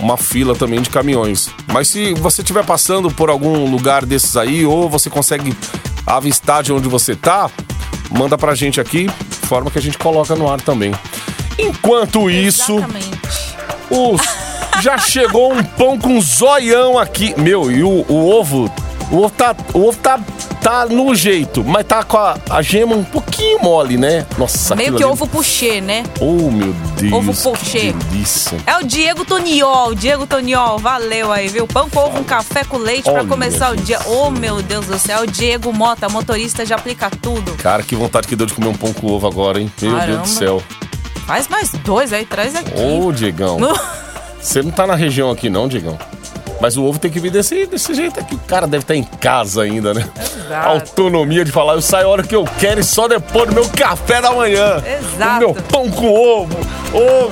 uma 0.00 0.16
fila 0.16 0.54
também 0.54 0.80
de 0.80 0.90
caminhões. 0.90 1.50
Mas 1.66 1.88
se 1.88 2.14
você 2.14 2.40
estiver 2.40 2.64
passando 2.64 3.10
por 3.10 3.30
algum 3.30 3.68
lugar 3.68 4.06
desses 4.06 4.36
aí 4.36 4.64
ou 4.64 4.88
você 4.88 5.10
consegue 5.10 5.56
avistar 6.06 6.62
de 6.62 6.72
onde 6.72 6.88
você 6.88 7.16
tá, 7.16 7.50
manda 8.10 8.38
pra 8.38 8.54
gente 8.54 8.80
aqui, 8.80 9.10
forma 9.42 9.70
que 9.70 9.78
a 9.78 9.82
gente 9.82 9.98
coloca 9.98 10.34
no 10.36 10.48
ar 10.50 10.60
também. 10.60 10.94
Enquanto 11.58 12.30
isso, 12.30 12.76
os 13.90 14.20
já 14.80 14.96
chegou 14.96 15.52
um 15.52 15.62
pão 15.62 15.98
com 15.98 16.20
zoião 16.20 16.98
aqui. 16.98 17.34
Meu, 17.36 17.70
e 17.70 17.82
o, 17.82 18.04
o 18.08 18.30
ovo, 18.30 18.72
o 19.10 19.18
ovo 19.18 19.30
tá, 19.30 19.56
o 19.74 19.88
ovo 19.88 19.98
tá 19.98 20.20
tá 20.68 20.84
no 20.84 21.14
jeito, 21.14 21.64
mas 21.64 21.86
tá 21.86 22.02
com 22.02 22.18
a, 22.18 22.36
a 22.50 22.60
gema 22.60 22.94
um 22.94 23.02
pouquinho 23.02 23.58
mole, 23.62 23.96
né? 23.96 24.26
Nossa, 24.36 24.76
Meio 24.76 24.94
que 24.94 25.02
ali- 25.02 25.10
ovo 25.12 25.26
puxê, 25.26 25.80
né? 25.80 26.04
Oh, 26.20 26.50
meu 26.50 26.74
Deus. 26.94 27.10
Ovo 27.10 27.32
que 27.32 27.42
pochê. 27.42 27.92
delícia. 27.92 28.58
É 28.66 28.76
o 28.76 28.84
Diego 28.84 29.24
Toniol, 29.24 29.94
Diego 29.94 30.26
Toniol, 30.26 30.78
valeu 30.78 31.32
aí, 31.32 31.48
viu? 31.48 31.66
Pão 31.66 31.88
com 31.88 31.98
ovo, 32.00 32.18
um 32.18 32.24
café 32.24 32.64
com 32.64 32.76
leite 32.76 33.04
pra 33.04 33.14
Olha, 33.20 33.26
começar 33.26 33.72
o 33.72 33.76
dia. 33.76 33.98
Oh, 34.04 34.30
meu 34.30 34.60
Deus 34.60 34.84
do 34.84 34.98
céu, 34.98 35.24
Diego 35.26 35.72
Mota, 35.72 36.06
motorista 36.10 36.66
de 36.66 36.74
aplica 36.74 37.08
tudo. 37.10 37.52
Cara, 37.62 37.82
que 37.82 37.96
vontade 37.96 38.28
que 38.28 38.36
deu 38.36 38.46
de 38.46 38.52
comer 38.52 38.68
um 38.68 38.74
pão 38.74 38.92
com 38.92 39.06
ovo 39.06 39.26
agora, 39.26 39.58
hein? 39.58 39.72
Meu 39.80 39.92
Caramba. 39.92 40.16
Deus 40.18 40.28
do 40.30 40.38
céu. 40.38 40.62
Faz 41.26 41.48
mais 41.48 41.70
dois 41.82 42.12
aí, 42.12 42.26
traz 42.26 42.54
aqui. 42.54 42.72
Ô, 42.78 43.10
Diegão. 43.10 43.58
Você 44.38 44.62
não 44.62 44.70
tá 44.70 44.86
na 44.86 44.94
região 44.94 45.30
aqui, 45.30 45.48
não, 45.48 45.66
Diegão. 45.66 45.98
Mas 46.60 46.76
o 46.76 46.82
ovo 46.84 46.98
tem 46.98 47.10
que 47.10 47.20
vir 47.20 47.30
desse, 47.30 47.66
desse 47.66 47.94
jeito 47.94 48.18
aqui. 48.18 48.34
O 48.34 48.38
cara 48.40 48.66
deve 48.66 48.82
estar 48.82 48.96
em 48.96 49.04
casa 49.04 49.62
ainda, 49.62 49.94
né? 49.94 50.08
Exato. 50.20 50.68
Autonomia 50.68 51.44
de 51.44 51.52
falar, 51.52 51.74
eu 51.74 51.82
saio 51.82 52.06
a 52.08 52.10
hora 52.10 52.22
que 52.24 52.34
eu 52.34 52.44
quero 52.58 52.80
e 52.80 52.84
só 52.84 53.06
depois 53.06 53.48
do 53.48 53.54
meu 53.54 53.68
café 53.68 54.20
da 54.20 54.32
manhã. 54.32 54.82
Exato. 54.84 55.36
O 55.36 55.38
meu 55.38 55.54
pão 55.54 55.88
com 55.90 56.12
ovo. 56.12 56.58
Meu. 56.92 57.30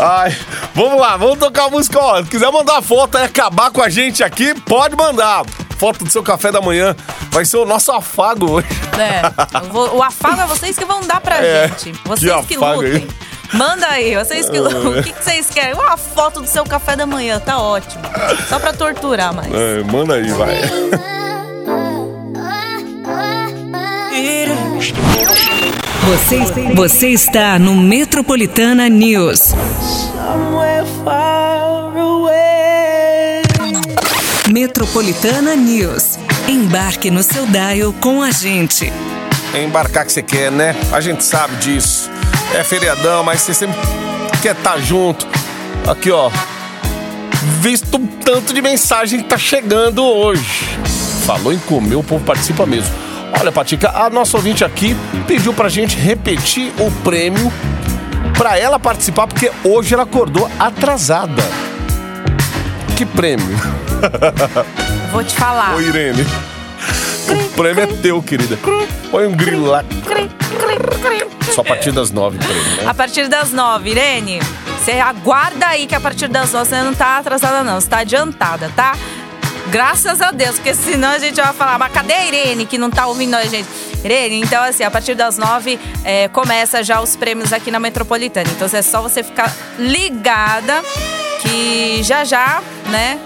Ai, 0.00 0.36
vamos 0.74 1.00
lá, 1.00 1.16
vamos 1.16 1.38
tocar 1.38 1.64
a 1.64 1.70
música. 1.70 1.98
Ó, 1.98 2.22
se 2.22 2.28
quiser 2.30 2.50
mandar 2.52 2.80
foto 2.82 3.18
e 3.18 3.22
acabar 3.22 3.70
com 3.70 3.82
a 3.82 3.88
gente 3.88 4.22
aqui, 4.22 4.54
pode 4.60 4.94
mandar. 4.94 5.44
Foto 5.78 6.04
do 6.04 6.10
seu 6.10 6.22
café 6.22 6.50
da 6.52 6.60
manhã. 6.60 6.94
Vai 7.30 7.44
ser 7.44 7.56
o 7.56 7.64
nosso 7.64 7.90
afago 7.92 8.50
hoje. 8.50 8.66
É, 8.98 9.22
vou- 9.70 9.96
o 9.96 10.02
afago 10.02 10.40
é 10.40 10.46
vocês 10.46 10.76
que 10.76 10.84
vão 10.84 11.00
dar 11.06 11.20
pra 11.20 11.36
É, 11.44 11.68
gente. 11.68 11.92
Vocês 12.04 12.32
que 12.42 12.46
que, 12.48 12.54
afago 12.56 12.82
lutem. 12.82 12.94
aí. 12.96 13.08
Manda 13.52 13.86
aí, 13.88 14.14
vocês 14.16 14.48
que 14.48 14.58
lutem. 14.58 14.78
O 14.98 15.02
que, 15.02 15.12
que 15.12 15.24
vocês 15.24 15.48
querem? 15.48 15.74
Uma 15.74 15.96
foto 15.96 16.40
do 16.40 16.46
seu 16.46 16.64
café 16.64 16.96
da 16.96 17.06
manhã, 17.06 17.40
tá 17.40 17.60
ótimo. 17.60 18.02
Só 18.48 18.58
pra 18.58 18.72
torturar, 18.72 19.34
mas. 19.34 19.46
É, 19.52 19.82
manda 19.84 20.14
aí, 20.14 20.30
vai. 20.32 20.58
Você, 26.08 26.74
você 26.74 27.08
está 27.08 27.58
no 27.58 27.74
Metropolitana 27.74 28.88
News. 28.88 29.54
Metropolitana 34.50 35.54
News. 35.54 36.18
Embarque 36.48 37.10
no 37.10 37.22
seu 37.22 37.46
dial 37.46 37.92
com 38.00 38.22
a 38.22 38.30
gente. 38.30 38.90
É 39.54 39.62
embarcar 39.62 40.04
que 40.06 40.12
você 40.12 40.22
quer, 40.22 40.50
né? 40.50 40.74
A 40.92 41.00
gente 41.00 41.22
sabe 41.24 41.56
disso. 41.56 42.10
É 42.54 42.64
feriadão, 42.64 43.22
mas 43.22 43.40
você 43.40 43.54
sempre 43.54 43.78
quer 44.42 44.56
estar 44.56 44.78
junto. 44.78 45.26
Aqui, 45.86 46.10
ó. 46.10 46.30
Visto 47.60 47.98
tanto 48.24 48.52
de 48.52 48.60
mensagem 48.60 49.22
que 49.22 49.28
tá 49.28 49.38
chegando 49.38 50.04
hoje. 50.04 50.78
Falou 51.24 51.52
em 51.52 51.58
comer, 51.58 51.96
o 51.96 52.02
povo 52.02 52.24
participa 52.24 52.66
mesmo. 52.66 52.94
Olha, 53.38 53.52
Patica, 53.52 53.90
a 53.90 54.10
nossa 54.10 54.36
ouvinte 54.36 54.64
aqui 54.64 54.96
pediu 55.26 55.52
pra 55.52 55.68
gente 55.68 55.96
repetir 55.96 56.72
o 56.78 56.90
prêmio 57.02 57.52
pra 58.36 58.58
ela 58.58 58.78
participar, 58.78 59.26
porque 59.26 59.52
hoje 59.62 59.94
ela 59.94 60.04
acordou 60.04 60.50
atrasada. 60.58 61.42
Que 62.96 63.04
prêmio? 63.04 63.56
Vou 65.12 65.22
te 65.22 65.34
falar. 65.34 65.76
Ô, 65.76 65.80
Irene. 65.80 66.26
O 67.34 67.48
prêmio 67.56 67.82
é 67.82 67.86
teu, 67.86 68.22
querida. 68.22 68.58
Põe 69.10 69.26
um 69.26 69.36
grilo 69.36 69.66
lá. 69.66 69.84
Cri, 69.84 70.28
cri, 70.28 70.78
cri. 71.02 71.52
Só 71.52 71.62
a 71.62 71.64
partir 71.64 71.92
das 71.92 72.10
nove, 72.10 72.38
prêmio, 72.38 72.62
né? 72.76 72.86
A 72.86 72.94
partir 72.94 73.28
das 73.28 73.50
nove, 73.50 73.90
Irene, 73.90 74.40
você 74.78 74.92
aguarda 74.92 75.66
aí 75.66 75.86
que 75.86 75.94
a 75.94 76.00
partir 76.00 76.28
das 76.28 76.52
nove 76.52 76.68
você 76.68 76.82
não 76.82 76.94
tá 76.94 77.18
atrasada, 77.18 77.64
não. 77.64 77.80
Você 77.80 77.88
tá 77.88 77.98
adiantada, 77.98 78.70
tá? 78.74 78.96
Graças 79.70 80.22
a 80.22 80.30
Deus, 80.30 80.56
porque 80.56 80.74
senão 80.74 81.10
a 81.10 81.18
gente 81.18 81.38
vai 81.40 81.52
falar, 81.52 81.78
mas 81.78 81.92
cadê 81.92 82.14
a 82.14 82.26
Irene 82.26 82.64
que 82.64 82.78
não 82.78 82.90
tá 82.90 83.06
ouvindo 83.06 83.34
a 83.34 83.44
gente? 83.44 83.68
Irene, 84.02 84.40
então 84.40 84.62
assim, 84.62 84.82
a 84.82 84.90
partir 84.90 85.14
das 85.14 85.36
nove 85.36 85.78
é, 86.04 86.28
começa 86.28 86.82
já 86.82 87.00
os 87.00 87.16
prêmios 87.16 87.52
aqui 87.52 87.70
na 87.70 87.78
Metropolitana. 87.78 88.48
Então 88.50 88.68
é 88.72 88.82
só 88.82 89.02
você 89.02 89.22
ficar 89.22 89.52
ligada 89.78 90.82
que 91.42 92.02
já 92.02 92.24
já, 92.24 92.62
né? 92.88 93.18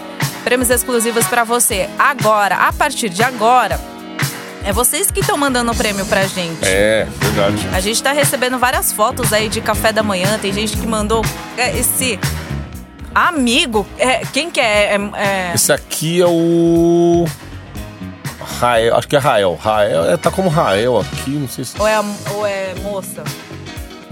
Prêmios 0.42 0.70
exclusivos 0.70 1.26
pra 1.26 1.44
você. 1.44 1.88
Agora, 1.98 2.56
a 2.56 2.72
partir 2.72 3.08
de 3.08 3.22
agora, 3.22 3.78
é 4.64 4.72
vocês 4.72 5.10
que 5.10 5.20
estão 5.20 5.36
mandando 5.36 5.72
o 5.72 5.74
prêmio 5.74 6.04
pra 6.06 6.24
gente. 6.26 6.64
É, 6.64 7.06
verdade. 7.20 7.68
A 7.72 7.80
gente 7.80 8.02
tá 8.02 8.12
recebendo 8.12 8.58
várias 8.58 8.92
fotos 8.92 9.32
aí 9.32 9.48
de 9.48 9.60
café 9.60 9.92
da 9.92 10.02
manhã. 10.02 10.38
Tem 10.40 10.52
gente 10.52 10.76
que 10.76 10.86
mandou 10.86 11.24
é, 11.56 11.76
esse 11.76 12.18
amigo. 13.14 13.86
é, 13.98 14.22
quem 14.32 14.50
que 14.50 14.60
é? 14.60 14.94
É- 14.94 15.50
é- 15.50 15.52
Esse 15.54 15.72
aqui 15.72 16.20
é 16.20 16.26
o. 16.26 17.26
Rael, 18.60 18.96
acho 18.96 19.08
que 19.08 19.16
é 19.16 19.18
Rael. 19.18 19.58
Rael, 19.60 20.10
é, 20.10 20.16
tá 20.16 20.30
como 20.30 20.48
Rael 20.48 20.98
aqui, 21.00 21.30
não 21.30 21.48
sei 21.48 21.64
se. 21.64 21.80
ou, 21.80 21.86
é, 21.86 22.00
ou 22.34 22.46
é 22.46 22.74
moça? 22.82 23.22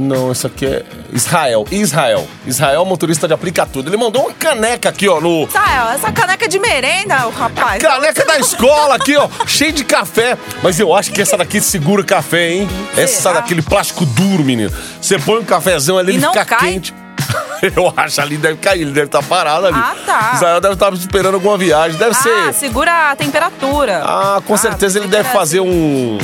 Não, 0.00 0.33
esse 0.33 0.47
aqui 0.47 0.64
é 0.66 0.83
Israel. 1.12 1.66
Israel. 1.71 2.26
Israel, 2.47 2.85
motorista 2.85 3.28
de 3.28 3.35
aplica 3.35 3.66
tudo. 3.66 3.88
Ele 3.90 3.97
mandou 3.97 4.23
uma 4.23 4.33
caneca 4.33 4.88
aqui, 4.88 5.09
ó, 5.09 5.21
no. 5.21 5.47
Tá, 5.47 5.92
essa 5.95 6.11
caneca 6.11 6.49
de 6.49 6.59
merenda, 6.59 7.26
o 7.26 7.30
rapaz. 7.30 7.83
Caneca 7.83 8.25
da 8.25 8.38
escola 8.38 8.95
aqui, 8.95 9.16
ó, 9.16 9.28
cheio 9.47 9.73
de 9.73 9.85
café. 9.85 10.38
Mas 10.62 10.80
eu 10.80 10.95
acho 10.95 11.12
que 11.12 11.21
essa 11.21 11.37
daqui 11.37 11.61
segura 11.61 12.02
o 12.02 12.04
café, 12.04 12.50
hein? 12.50 12.69
Essa 12.97 13.33
daquele 13.33 13.62
plástico 13.62 14.07
duro, 14.07 14.42
menino. 14.42 14.73
Você 15.00 15.19
põe 15.19 15.38
um 15.40 15.45
cafezão 15.45 15.99
ali, 15.99 16.12
E 16.12 16.14
ele 16.16 16.23
não 16.25 16.33
fica 16.33 16.45
cai? 16.47 16.59
quente. 16.73 16.95
Eu 17.76 17.92
acho 17.95 18.19
ali 18.23 18.38
deve 18.38 18.57
cair, 18.57 18.80
ele 18.80 18.92
deve 18.92 19.07
estar 19.07 19.23
parado 19.23 19.66
ali. 19.66 19.76
Ah, 19.78 19.95
tá. 20.07 20.33
Israel 20.35 20.61
deve 20.62 20.75
estar 20.75 20.90
esperando 20.95 21.35
alguma 21.35 21.59
viagem, 21.59 21.99
deve 21.99 22.12
Ah, 22.12 22.14
ser. 22.23 22.54
segura 22.54 23.11
a 23.11 23.16
temperatura. 23.16 24.02
Ah, 24.02 24.40
com 24.47 24.57
certeza 24.57 24.99
ele 24.99 25.09
deve 25.09 25.28
fazer 25.28 25.59
assim. 25.61 25.69
um 25.69 26.19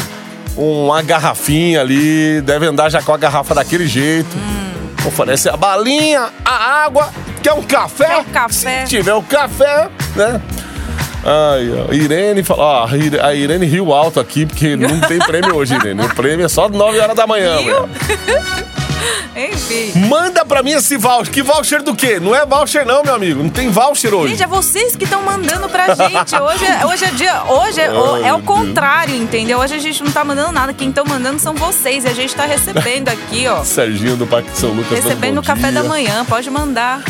uma 0.57 1.03
garrafinha 1.03 1.81
ali, 1.81 2.41
deve 2.41 2.67
andar 2.67 2.89
já 2.91 3.03
com 3.03 3.13
a 3.13 3.17
garrafa 3.17 3.55
daquele 3.55 3.87
jeito. 3.87 4.35
Hum. 4.37 5.07
Oferece 5.07 5.49
a 5.49 5.57
balinha, 5.57 6.29
a 6.45 6.85
água, 6.85 7.11
quer 7.43 7.53
um 7.53 7.63
café? 7.63 8.07
Quer 8.07 8.17
um 8.19 8.25
café? 8.25 8.81
Se 8.87 8.97
tiver 8.97 9.15
um 9.15 9.23
café, 9.23 9.89
né? 10.17 10.41
Ai, 11.25 11.69
ó, 11.89 11.93
Irene 11.93 12.43
fala, 12.43 12.63
ó, 12.63 12.87
a 12.89 12.97
Ire- 12.97 13.21
a 13.21 13.35
Irene 13.35 13.67
riu 13.67 13.93
alto 13.93 14.19
aqui, 14.21 14.47
porque 14.47 14.77
não 14.77 15.01
tem 15.01 15.19
prêmio 15.19 15.55
hoje, 15.57 15.75
Irene. 15.75 16.03
O 16.05 16.15
prêmio 16.15 16.47
é 16.47 16.49
só 16.49 16.69
9 16.69 16.99
horas 17.01 17.17
da 17.17 17.27
manhã. 17.27 17.57
Enfim. 19.37 19.93
Manda 20.09 20.45
pra 20.45 20.63
mim 20.63 20.73
esse 20.73 20.97
voucher. 20.97 21.33
Que 21.33 21.43
voucher 21.43 21.83
do 21.83 21.95
quê? 21.95 22.19
Não 22.19 22.35
é 22.35 22.45
voucher 22.47 22.87
não, 22.87 23.03
meu 23.03 23.15
amigo. 23.15 23.43
Não 23.43 23.51
tem 23.51 23.69
voucher 23.69 24.13
hoje. 24.15 24.31
Gente, 24.31 24.43
é 24.43 24.47
vocês 24.47 24.97
que 24.97 25.05
estão 25.05 25.23
mandando 25.23 25.69
pra 25.69 25.95
gente. 25.95 26.35
Hoje 26.41 26.65
é, 26.65 26.87
hoje 26.87 27.05
é 27.05 27.11
dia. 27.11 27.43
Hoje 27.49 27.81
é, 27.81 27.91
o- 27.93 28.25
é 28.25 28.33
o 28.33 28.41
contrário, 28.43 29.15
entendeu? 29.15 29.59
Hoje 29.59 29.75
a 29.75 29.79
gente 29.79 30.03
não 30.03 30.11
tá 30.11 30.25
mandando 30.25 30.53
nada. 30.53 30.73
Quem 30.73 30.89
estão 30.89 31.05
mandando 31.05 31.39
são 31.39 31.55
vocês. 31.55 32.05
E 32.05 32.09
a 32.09 32.15
gente 32.15 32.35
tá 32.35 32.45
recebendo 32.47 33.09
aqui, 33.09 33.47
ó. 33.49 33.63
Serginho 33.65 34.17
do 34.17 34.27
Parque 34.27 34.51
São 34.55 34.71
Lucas. 34.71 34.99
Recebendo 34.99 35.39
o 35.39 35.43
café 35.43 35.71
da 35.71 35.83
manhã. 35.83 36.25
Pode 36.25 36.49
mandar. 36.51 37.03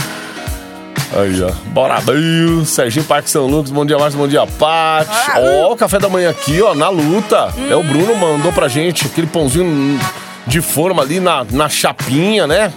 Aí, 1.17 1.41
ó. 1.43 1.50
Bora, 1.71 2.00
Bill. 2.00 2.65
Serginho 2.65 3.05
Parque 3.05 3.31
São 3.31 3.47
Lucas, 3.47 3.71
bom 3.71 3.87
dia, 3.87 3.97
Márcio, 3.99 4.19
bom 4.19 4.26
dia, 4.26 4.45
Paty. 4.47 5.09
Ah, 5.11 5.35
Ó, 5.38 5.73
o 5.73 5.76
café 5.76 5.99
da 5.99 6.09
manhã 6.09 6.31
aqui, 6.31 6.61
ó, 6.61 6.75
na 6.75 6.88
luta. 6.88 7.53
É 7.71 7.76
o 7.76 7.83
Bruno 7.83 8.15
mandou 8.17 8.53
pra 8.53 8.67
gente 8.69 9.07
aquele 9.07 9.26
pãozinho 9.26 9.99
de 10.47 10.61
forma 10.61 11.03
ali 11.03 11.21
na, 11.21 11.45
na 11.50 11.69
chapinha, 11.69 12.47
né? 12.47 12.73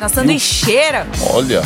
Na 0.00 0.08
sanduicheira. 0.08 1.06
Olha. 1.30 1.62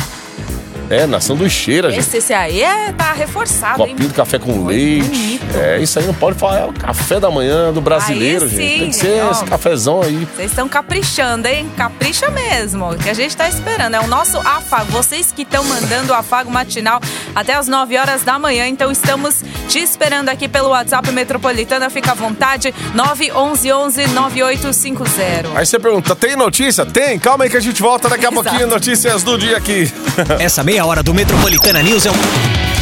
É, 0.89 1.05
na 1.05 1.19
sanduicheira, 1.19 1.89
gente. 1.89 2.01
Esse, 2.01 2.17
esse 2.17 2.33
aí 2.33 2.61
é, 2.61 2.91
tá 2.91 3.13
reforçado, 3.13 3.81
hein? 3.83 3.89
Copinho 3.89 4.09
de 4.09 4.15
café 4.15 4.37
com 4.37 4.65
leite. 4.65 5.32
É, 5.55 5.79
isso 5.79 5.99
aí 5.99 6.05
não 6.05 6.13
pode 6.13 6.37
falar. 6.37 6.59
É 6.59 6.65
o 6.65 6.73
café 6.73 7.19
da 7.19 7.29
manhã 7.29 7.71
do 7.71 7.79
brasileiro, 7.81 8.45
Aí 8.45 8.49
gente. 8.49 8.61
sim, 8.73 8.79
Tem 8.79 8.89
que 8.89 8.95
ser 8.95 9.23
ó. 9.23 9.31
esse 9.31 9.45
cafezão 9.45 10.01
aí. 10.01 10.27
Vocês 10.35 10.51
estão 10.51 10.67
caprichando, 10.67 11.47
hein? 11.47 11.69
Capricha 11.77 12.29
mesmo. 12.29 12.95
Que 12.97 13.09
a 13.09 13.13
gente 13.13 13.35
tá 13.37 13.47
esperando. 13.47 13.95
É 13.95 13.99
o 13.99 14.07
nosso 14.07 14.37
afago. 14.39 14.91
Vocês 14.91 15.31
que 15.31 15.43
estão 15.43 15.63
mandando 15.63 16.11
o 16.11 16.15
afago 16.15 16.49
matinal 16.51 16.99
até 17.35 17.53
as 17.53 17.67
9 17.67 17.97
horas 17.97 18.23
da 18.23 18.37
manhã. 18.39 18.67
Então 18.67 18.91
estamos 18.91 19.43
te 19.69 19.79
esperando 19.79 20.29
aqui 20.29 20.47
pelo 20.47 20.69
WhatsApp 20.69 21.11
Metropolitana. 21.11 21.89
Fica 21.89 22.11
à 22.11 22.15
vontade. 22.15 22.73
911-9850. 22.95 25.45
Aí 25.55 25.65
você 25.65 25.79
pergunta, 25.79 26.15
tem 26.15 26.35
notícia? 26.35 26.85
Tem? 26.85 27.17
Calma 27.19 27.43
aí 27.45 27.49
que 27.49 27.57
a 27.57 27.61
gente 27.61 27.81
volta 27.81 28.09
daqui 28.09 28.25
a 28.25 28.29
Exato. 28.29 28.43
pouquinho. 28.43 28.67
Notícias 28.67 29.23
do 29.23 29.37
dia 29.37 29.57
aqui. 29.57 29.91
Essa 30.39 30.63
meia 30.63 30.85
hora 30.85 31.01
do 31.03 31.13
Metropolitana 31.13 31.81
News 31.81 32.05
é 32.05 32.11
um. 32.11 32.72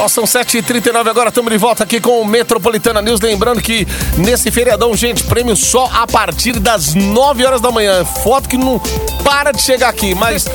Ó, 0.00 0.08
são 0.08 0.24
7h39 0.24 1.10
agora, 1.10 1.28
estamos 1.28 1.52
de 1.52 1.58
volta 1.58 1.84
aqui 1.84 2.00
com 2.00 2.22
o 2.22 2.24
Metropolitana 2.24 3.02
News. 3.02 3.20
Lembrando 3.20 3.60
que 3.60 3.86
nesse 4.16 4.50
feriadão, 4.50 4.96
gente, 4.96 5.24
prêmio 5.24 5.54
só 5.54 5.90
a 5.92 6.06
partir 6.06 6.58
das 6.58 6.94
9 6.94 7.44
horas 7.44 7.60
da 7.60 7.70
manhã. 7.70 8.02
Foto 8.02 8.48
que 8.48 8.56
não 8.56 8.80
para 9.22 9.52
de 9.52 9.60
chegar 9.60 9.90
aqui, 9.90 10.14
mas 10.14 10.46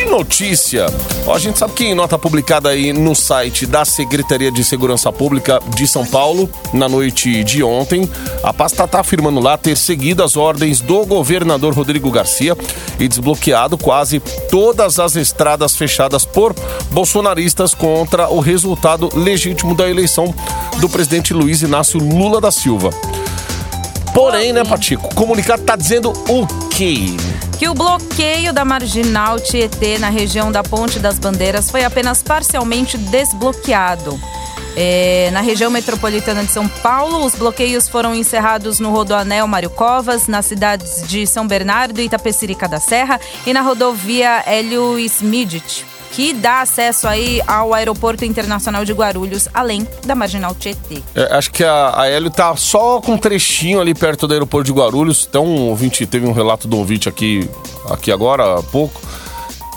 de 0.00 0.06
notícia. 0.06 0.86
Ó, 1.26 1.34
a 1.34 1.38
gente 1.38 1.58
sabe 1.58 1.74
que 1.74 1.84
em 1.84 1.94
nota 1.94 2.18
publicada 2.18 2.70
aí 2.70 2.92
no 2.92 3.14
site 3.14 3.66
da 3.66 3.84
Secretaria 3.84 4.50
de 4.50 4.64
Segurança 4.64 5.12
Pública 5.12 5.60
de 5.76 5.86
São 5.86 6.06
Paulo, 6.06 6.48
na 6.72 6.88
noite 6.88 7.44
de 7.44 7.62
ontem, 7.62 8.08
a 8.42 8.52
pasta 8.52 8.84
está 8.84 9.00
afirmando 9.00 9.40
lá 9.40 9.58
ter 9.58 9.76
seguido 9.76 10.22
as 10.22 10.36
ordens 10.36 10.80
do 10.80 11.04
governador 11.04 11.74
Rodrigo 11.74 12.10
Garcia 12.10 12.56
e 12.98 13.06
desbloqueado 13.06 13.76
quase 13.76 14.20
todas 14.50 14.98
as 14.98 15.16
estradas 15.16 15.76
fechadas 15.76 16.24
por 16.24 16.54
bolsonaristas 16.90 17.74
contra 17.74 18.28
o 18.28 18.40
resultado 18.40 19.10
legítimo 19.14 19.74
da 19.74 19.88
eleição 19.88 20.34
do 20.78 20.88
presidente 20.88 21.34
Luiz 21.34 21.60
Inácio 21.60 22.00
Lula 22.00 22.40
da 22.40 22.50
Silva. 22.50 22.90
Porém, 24.14 24.52
né, 24.52 24.64
Patico, 24.64 25.08
o 25.08 25.14
comunicado 25.14 25.62
tá 25.62 25.76
dizendo 25.76 26.12
o 26.28 26.46
quê? 26.70 27.16
Que 27.60 27.68
o 27.68 27.74
bloqueio 27.74 28.54
da 28.54 28.64
marginal 28.64 29.38
Tietê 29.38 29.98
na 29.98 30.08
região 30.08 30.50
da 30.50 30.62
Ponte 30.62 30.98
das 30.98 31.18
Bandeiras 31.18 31.70
foi 31.70 31.84
apenas 31.84 32.22
parcialmente 32.22 32.96
desbloqueado. 32.96 34.18
É, 34.74 35.28
na 35.30 35.42
região 35.42 35.70
metropolitana 35.70 36.42
de 36.42 36.50
São 36.50 36.66
Paulo, 36.66 37.22
os 37.22 37.34
bloqueios 37.34 37.86
foram 37.86 38.14
encerrados 38.14 38.80
no 38.80 38.90
Rodoanel 38.90 39.46
Mário 39.46 39.68
Covas, 39.68 40.26
nas 40.26 40.46
cidades 40.46 41.06
de 41.06 41.26
São 41.26 41.46
Bernardo 41.46 42.00
e 42.00 42.06
Itapecerica 42.06 42.66
da 42.66 42.80
Serra 42.80 43.20
e 43.46 43.52
na 43.52 43.60
rodovia 43.60 44.42
Hélio 44.46 44.98
Smidit 44.98 45.89
que 46.12 46.32
dá 46.32 46.60
acesso 46.60 47.06
aí 47.06 47.40
ao 47.46 47.72
Aeroporto 47.72 48.24
Internacional 48.24 48.84
de 48.84 48.92
Guarulhos, 48.92 49.48
além 49.54 49.86
da 50.04 50.14
Marginal 50.14 50.54
Tietê. 50.54 51.02
É, 51.14 51.36
acho 51.36 51.50
que 51.50 51.62
a, 51.62 52.00
a 52.00 52.08
Hélio 52.08 52.30
tá 52.30 52.54
só 52.56 53.00
com 53.00 53.12
um 53.12 53.18
trechinho 53.18 53.80
ali 53.80 53.94
perto 53.94 54.26
do 54.26 54.34
aeroporto 54.34 54.66
de 54.66 54.72
Guarulhos. 54.72 55.26
Então, 55.28 55.44
um 55.46 55.68
ouvinte, 55.68 56.04
teve 56.06 56.26
um 56.26 56.32
relato 56.32 56.66
do 56.66 56.76
ouvinte 56.76 57.08
aqui, 57.08 57.48
aqui 57.88 58.10
agora, 58.10 58.58
há 58.58 58.62
pouco, 58.62 59.00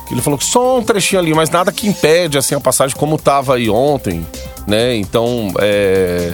que 0.07 0.13
ele 0.13 0.21
falou 0.21 0.37
que 0.39 0.45
só 0.45 0.79
um 0.79 0.83
trechinho 0.83 1.21
ali, 1.21 1.33
mas 1.33 1.49
nada 1.49 1.71
que 1.71 1.87
impede 1.87 2.37
assim 2.37 2.55
a 2.55 2.59
passagem 2.59 2.97
como 2.97 3.17
tava 3.17 3.55
aí 3.55 3.69
ontem, 3.69 4.25
né? 4.67 4.95
Então, 4.95 5.53
é... 5.59 6.33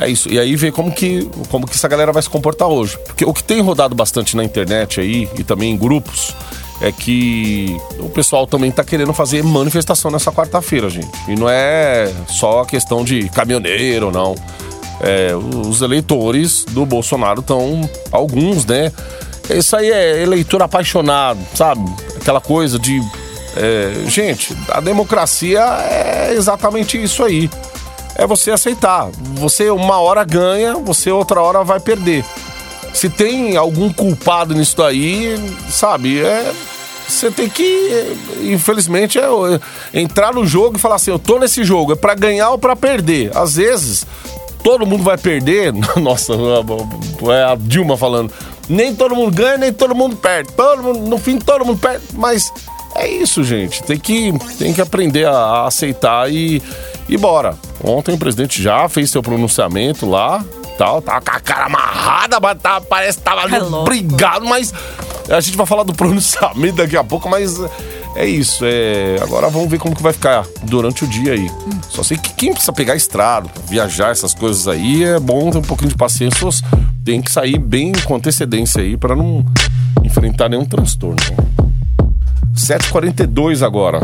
É 0.00 0.08
isso. 0.08 0.28
E 0.28 0.38
aí 0.38 0.54
ver 0.54 0.70
como 0.70 0.92
que, 0.92 1.28
como 1.50 1.66
que 1.66 1.74
essa 1.74 1.88
galera 1.88 2.12
vai 2.12 2.22
se 2.22 2.30
comportar 2.30 2.68
hoje. 2.68 2.96
Porque 3.04 3.24
o 3.24 3.34
que 3.34 3.42
tem 3.42 3.60
rodado 3.60 3.96
bastante 3.96 4.36
na 4.36 4.44
internet 4.44 5.00
aí 5.00 5.28
e 5.36 5.42
também 5.42 5.72
em 5.72 5.76
grupos 5.76 6.32
é 6.80 6.92
que 6.92 7.76
o 7.98 8.08
pessoal 8.08 8.46
também 8.46 8.70
tá 8.70 8.84
querendo 8.84 9.12
fazer 9.12 9.42
manifestação 9.42 10.10
nessa 10.10 10.30
quarta-feira, 10.30 10.88
gente. 10.88 11.10
E 11.26 11.34
não 11.34 11.48
é 11.48 12.12
só 12.28 12.60
a 12.60 12.66
questão 12.66 13.04
de 13.04 13.28
caminhoneiro, 13.30 14.10
não. 14.10 14.34
É, 15.00 15.30
os 15.34 15.80
eleitores 15.80 16.64
do 16.64 16.84
Bolsonaro 16.84 17.40
estão, 17.40 17.88
alguns, 18.10 18.64
né? 18.64 18.92
Isso 19.50 19.74
aí 19.76 19.90
é 19.90 20.22
eleitor 20.22 20.62
apaixonado, 20.62 21.38
sabe? 21.54 21.84
Aquela 22.20 22.40
coisa 22.40 22.78
de. 22.78 23.00
É, 23.56 24.08
gente, 24.08 24.56
a 24.68 24.80
democracia 24.80 25.60
é 25.60 26.34
exatamente 26.34 27.02
isso 27.02 27.24
aí. 27.24 27.50
É 28.14 28.26
você 28.26 28.50
aceitar. 28.50 29.08
Você 29.34 29.70
uma 29.70 30.00
hora 30.00 30.24
ganha, 30.24 30.74
você 30.74 31.10
outra 31.10 31.40
hora 31.40 31.64
vai 31.64 31.80
perder. 31.80 32.24
Se 32.92 33.08
tem 33.08 33.56
algum 33.56 33.92
culpado 33.92 34.54
nisso 34.54 34.76
daí, 34.76 35.36
sabe, 35.70 36.20
é 36.20 36.52
você 37.08 37.30
tem 37.30 37.48
que, 37.48 38.16
infelizmente, 38.42 39.18
é, 39.18 39.22
entrar 39.98 40.32
no 40.32 40.46
jogo 40.46 40.76
e 40.76 40.80
falar 40.80 40.96
assim: 40.96 41.10
eu 41.10 41.18
tô 41.18 41.38
nesse 41.38 41.64
jogo, 41.64 41.92
é 41.92 41.96
para 41.96 42.14
ganhar 42.14 42.50
ou 42.50 42.58
para 42.58 42.76
perder. 42.76 43.34
Às 43.34 43.56
vezes, 43.56 44.06
todo 44.62 44.86
mundo 44.86 45.02
vai 45.02 45.16
perder. 45.16 45.72
Nossa, 45.96 46.34
é 46.34 47.44
a 47.44 47.54
Dilma 47.54 47.96
falando. 47.96 48.32
Nem 48.68 48.94
todo 48.94 49.16
mundo 49.16 49.34
ganha, 49.34 49.56
nem 49.56 49.72
todo 49.72 49.94
mundo 49.94 50.16
perde. 50.16 50.52
Todo 50.52 50.82
mundo, 50.82 51.08
no 51.08 51.16
fim, 51.16 51.38
todo 51.38 51.64
mundo 51.64 51.78
perde. 51.78 52.04
Mas 52.12 52.52
é 52.94 53.08
isso, 53.08 53.42
gente. 53.42 53.82
Tem 53.82 53.98
que, 53.98 54.30
tem 54.58 54.74
que 54.74 54.80
aprender 54.82 55.26
a, 55.26 55.32
a 55.32 55.66
aceitar 55.66 56.30
e, 56.30 56.62
e 57.08 57.16
bora. 57.16 57.56
Ontem 57.82 58.14
o 58.14 58.18
presidente 58.18 58.62
já 58.62 58.86
fez 58.88 59.10
seu 59.10 59.22
pronunciamento 59.22 60.04
lá, 60.04 60.44
tal, 60.78 61.02
tava 61.02 61.20
com 61.20 61.30
a 61.32 61.40
cara 61.40 61.66
amarrada, 61.66 62.38
mas 62.38 62.58
tava, 62.62 62.84
parece 62.86 63.18
que 63.18 63.24
tava 63.24 63.42
ali 63.42 63.56
é 63.56 63.84
brigado, 63.84 64.46
mas 64.46 64.72
a 65.28 65.40
gente 65.40 65.56
vai 65.56 65.66
falar 65.66 65.82
do 65.82 65.92
pronunciamento 65.92 66.76
daqui 66.78 66.96
a 66.96 67.02
pouco, 67.02 67.28
mas 67.28 67.60
é 68.14 68.24
isso. 68.24 68.64
É... 68.64 69.16
Agora 69.20 69.50
vamos 69.50 69.68
ver 69.68 69.78
como 69.78 69.94
que 69.94 70.02
vai 70.02 70.12
ficar 70.12 70.46
durante 70.62 71.04
o 71.04 71.06
dia 71.08 71.32
aí. 71.32 71.50
Hum. 71.50 71.80
Só 71.90 72.04
sei 72.04 72.16
que 72.16 72.32
quem 72.32 72.52
precisa 72.52 72.72
pegar 72.72 72.94
estrada, 72.94 73.50
viajar, 73.66 74.12
essas 74.12 74.32
coisas 74.32 74.68
aí, 74.68 75.02
é 75.02 75.18
bom 75.18 75.50
ter 75.50 75.58
um 75.58 75.62
pouquinho 75.62 75.90
de 75.90 75.96
paciência. 75.96 76.48
Tem 77.04 77.20
que 77.20 77.32
sair 77.32 77.58
bem 77.58 77.92
com 78.04 78.14
antecedência 78.14 78.80
aí 78.80 78.96
para 78.96 79.16
não 79.16 79.44
enfrentar 80.04 80.48
nenhum 80.48 80.64
transtorno. 80.64 81.16
7h42 82.54 83.66
agora. 83.66 83.98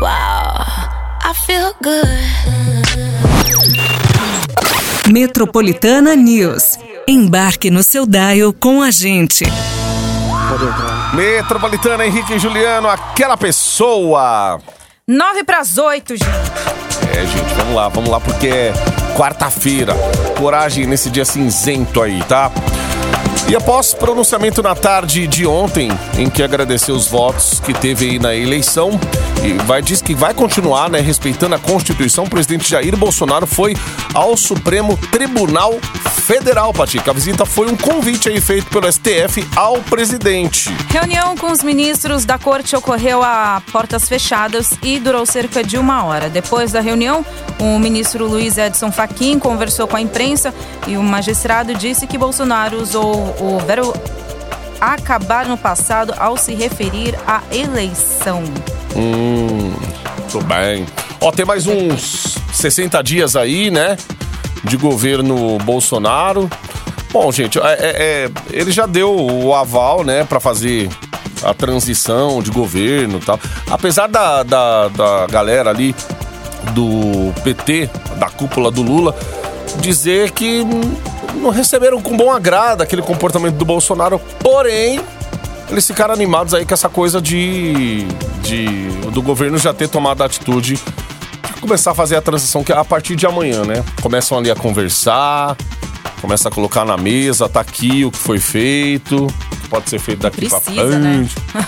Wow, 0.00 0.64
I 1.22 1.34
feel 1.46 1.72
good. 1.82 2.93
Metropolitana 5.14 6.16
News. 6.16 6.76
Embarque 7.06 7.70
no 7.70 7.84
seu 7.84 8.04
dial 8.04 8.52
com 8.52 8.82
a 8.82 8.90
gente. 8.90 9.44
Metropolitana 11.14 12.04
Henrique 12.04 12.32
e 12.32 12.38
Juliano, 12.40 12.88
aquela 12.88 13.36
pessoa. 13.36 14.60
Nove 15.06 15.44
para 15.44 15.60
as 15.60 15.78
oito, 15.78 16.16
gente. 16.16 16.28
É, 17.16 17.24
gente, 17.26 17.54
vamos 17.54 17.76
lá, 17.76 17.88
vamos 17.88 18.10
lá, 18.10 18.18
porque 18.18 18.48
é 18.48 18.72
quarta-feira. 19.16 19.94
Coragem 20.36 20.84
nesse 20.84 21.08
dia 21.08 21.24
cinzento 21.24 22.02
aí, 22.02 22.20
tá? 22.24 22.50
E 23.48 23.54
após 23.54 23.94
pronunciamento 23.94 24.64
na 24.64 24.74
tarde 24.74 25.28
de 25.28 25.46
ontem, 25.46 25.92
em 26.18 26.28
que 26.28 26.42
agradeceu 26.42 26.96
os 26.96 27.06
votos 27.06 27.60
que 27.60 27.72
teve 27.72 28.10
aí 28.10 28.18
na 28.18 28.34
eleição, 28.34 28.98
e 29.44 29.52
vai 29.64 29.82
diz 29.82 30.00
que 30.00 30.14
vai 30.14 30.32
continuar, 30.32 30.88
né, 30.88 31.00
respeitando 31.00 31.54
a 31.54 31.58
Constituição, 31.58 32.24
o 32.24 32.30
presidente 32.30 32.70
Jair 32.70 32.96
Bolsonaro 32.96 33.46
foi 33.46 33.76
ao 34.14 34.36
Supremo 34.38 34.96
Tribunal 34.96 35.78
Federal, 36.24 36.72
Patica. 36.72 37.10
A 37.10 37.14
visita 37.14 37.44
foi 37.44 37.70
um 37.70 37.76
convite 37.76 38.30
aí 38.30 38.40
feito 38.40 38.70
pelo 38.70 38.90
STF 38.90 39.46
ao 39.54 39.74
presidente. 39.82 40.70
Reunião 40.88 41.36
com 41.36 41.52
os 41.52 41.62
ministros 41.62 42.24
da 42.24 42.38
corte 42.38 42.74
ocorreu 42.74 43.22
a 43.22 43.62
portas 43.70 44.08
fechadas 44.08 44.70
e 44.82 44.98
durou 44.98 45.26
cerca 45.26 45.62
de 45.62 45.76
uma 45.76 46.04
hora. 46.04 46.30
Depois 46.30 46.72
da 46.72 46.80
reunião, 46.80 47.24
o 47.60 47.78
ministro 47.78 48.26
Luiz 48.26 48.56
Edson 48.56 48.90
Fachin 48.90 49.38
conversou 49.38 49.86
com 49.86 49.96
a 49.96 50.00
imprensa 50.00 50.54
e 50.86 50.96
o 50.96 51.02
magistrado 51.02 51.74
disse 51.74 52.06
que 52.06 52.16
Bolsonaro 52.16 52.80
usou 52.80 53.36
o 53.38 53.58
verbo 53.66 53.92
acabar 54.80 55.46
no 55.46 55.58
passado 55.58 56.14
ao 56.16 56.38
se 56.38 56.54
referir 56.54 57.14
à 57.26 57.42
eleição. 57.52 58.42
Hum, 58.96 59.72
tudo 60.30 60.44
bem. 60.44 60.86
Ó, 61.20 61.30
tem 61.32 61.44
mais 61.44 61.66
uns 61.66 62.36
60 62.52 63.02
dias 63.02 63.36
aí, 63.36 63.70
né? 63.70 63.96
De 64.62 64.76
governo 64.76 65.58
Bolsonaro. 65.58 66.50
Bom, 67.12 67.30
gente, 67.30 67.58
é, 67.58 67.62
é, 67.62 67.74
é 67.80 68.30
ele 68.50 68.72
já 68.72 68.86
deu 68.86 69.14
o 69.14 69.54
aval, 69.54 70.02
né, 70.02 70.24
para 70.24 70.40
fazer 70.40 70.88
a 71.44 71.54
transição 71.54 72.42
de 72.42 72.50
governo 72.50 73.18
e 73.18 73.24
tal. 73.24 73.38
Apesar 73.70 74.08
da, 74.08 74.42
da, 74.42 74.88
da 74.88 75.26
galera 75.28 75.70
ali 75.70 75.94
do 76.72 77.32
PT, 77.42 77.88
da 78.16 78.28
cúpula 78.28 78.70
do 78.70 78.82
Lula, 78.82 79.14
dizer 79.78 80.30
que 80.30 80.64
não 81.34 81.50
receberam 81.50 82.00
com 82.00 82.16
bom 82.16 82.32
agrado 82.32 82.82
aquele 82.82 83.02
comportamento 83.02 83.54
do 83.54 83.64
Bolsonaro, 83.64 84.18
porém, 84.40 85.00
eles 85.70 85.86
ficaram 85.86 86.14
animados 86.14 86.54
aí 86.54 86.64
com 86.64 86.74
essa 86.74 86.88
coisa 86.88 87.20
de, 87.20 88.04
de 88.42 88.66
do 89.10 89.22
governo 89.22 89.58
já 89.58 89.72
ter 89.72 89.88
tomado 89.88 90.22
a 90.22 90.26
atitude 90.26 90.74
de 90.74 91.60
começar 91.60 91.92
a 91.92 91.94
fazer 91.94 92.16
a 92.16 92.22
transição 92.22 92.62
que 92.62 92.72
é 92.72 92.76
a 92.76 92.84
partir 92.84 93.16
de 93.16 93.26
amanhã, 93.26 93.64
né? 93.64 93.84
Começam 94.02 94.38
ali 94.38 94.50
a 94.50 94.54
conversar, 94.54 95.56
começa 96.20 96.48
a 96.48 96.52
colocar 96.52 96.84
na 96.84 96.96
mesa, 96.96 97.48
tá 97.48 97.60
aqui 97.60 98.04
o 98.04 98.10
que 98.10 98.18
foi 98.18 98.38
feito, 98.38 99.26
o 99.26 99.56
que 99.56 99.68
pode 99.68 99.88
ser 99.88 99.98
feito 99.98 100.20
daqui 100.20 100.48
para 100.48 100.58
né? 100.58 101.00
frente. 101.00 101.36
Né? 101.54 101.66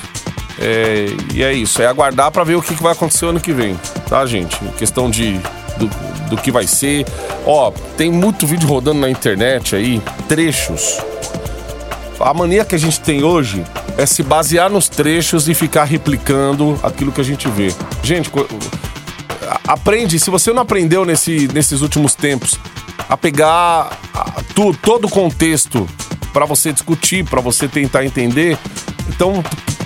é, 0.59 1.07
e 1.35 1.43
é 1.43 1.53
isso, 1.53 1.81
é 1.81 1.87
aguardar 1.87 2.31
para 2.31 2.45
ver 2.45 2.57
o 2.57 2.63
que, 2.63 2.75
que 2.75 2.83
vai 2.83 2.93
acontecer 2.93 3.27
ano 3.27 3.41
que 3.41 3.53
vem, 3.53 3.79
tá, 4.09 4.25
gente? 4.27 4.59
Questão 4.77 5.11
de 5.11 5.41
do, 5.77 5.89
do 6.31 6.37
que 6.37 6.51
vai 6.51 6.67
ser. 6.67 7.07
Ó, 7.45 7.71
tem 7.97 8.11
muito 8.11 8.47
vídeo 8.47 8.69
rodando 8.69 9.01
na 9.01 9.11
internet 9.11 9.77
aí, 9.77 10.01
trechos. 10.29 10.99
A 12.19 12.33
mania 12.33 12.65
que 12.65 12.75
a 12.75 12.79
gente 12.79 13.01
tem 13.01 13.23
hoje 13.23 13.63
é 13.99 14.07
se 14.07 14.23
basear 14.23 14.71
nos 14.71 14.89
trechos 14.89 15.49
e 15.49 15.55
ficar 15.55 15.85
replicando 15.85 16.79
aquilo 16.83 17.13
que 17.13 17.21
a 17.21 17.25
gente 17.25 17.49
vê. 17.49 17.73
Gente, 18.03 18.31
aprende, 19.67 20.19
se 20.19 20.31
você 20.31 20.53
não 20.53 20.63
aprendeu 20.63 21.05
nesse, 21.05 21.49
nesses 21.53 21.83
últimos 21.83 22.15
tempos 22.15 22.59
a 23.09 23.17
pegar 23.17 23.99
a, 24.15 24.43
tu, 24.55 24.75
todo 24.75 25.07
o 25.07 25.11
contexto 25.11 25.87
para 26.33 26.45
você 26.45 26.73
discutir, 26.73 27.25
para 27.25 27.41
você 27.41 27.69
tentar 27.69 28.05
entender, 28.05 28.59
então 29.09 29.43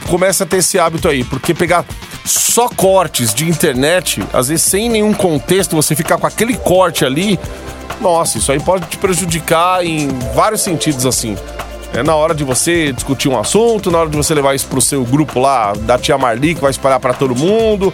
começa 0.08 0.44
a 0.44 0.46
ter 0.46 0.58
esse 0.58 0.78
hábito 0.78 1.08
aí, 1.08 1.24
porque 1.24 1.52
pegar 1.52 1.84
só 2.24 2.68
cortes 2.68 3.34
de 3.34 3.48
internet, 3.48 4.22
às 4.32 4.48
vezes 4.48 4.64
sem 4.64 4.88
nenhum 4.88 5.12
contexto, 5.12 5.76
você 5.76 5.94
ficar 5.94 6.18
com 6.18 6.26
aquele 6.26 6.56
corte 6.56 7.04
ali, 7.04 7.38
nossa, 8.00 8.38
isso 8.38 8.50
aí 8.50 8.60
pode 8.60 8.86
te 8.86 8.96
prejudicar 8.96 9.84
em 9.84 10.08
vários 10.34 10.62
sentidos 10.62 11.04
assim. 11.04 11.36
É 11.92 12.02
na 12.02 12.14
hora 12.14 12.34
de 12.34 12.44
você 12.44 12.92
discutir 12.92 13.28
um 13.28 13.38
assunto, 13.38 13.90
na 13.90 13.98
hora 13.98 14.08
de 14.08 14.16
você 14.16 14.32
levar 14.32 14.54
isso 14.54 14.66
pro 14.68 14.80
seu 14.80 15.04
grupo 15.04 15.40
lá 15.40 15.72
da 15.72 15.98
tia 15.98 16.16
Marli, 16.16 16.54
que 16.54 16.60
vai 16.60 16.70
espalhar 16.70 17.00
para 17.00 17.12
todo 17.12 17.34
mundo. 17.34 17.92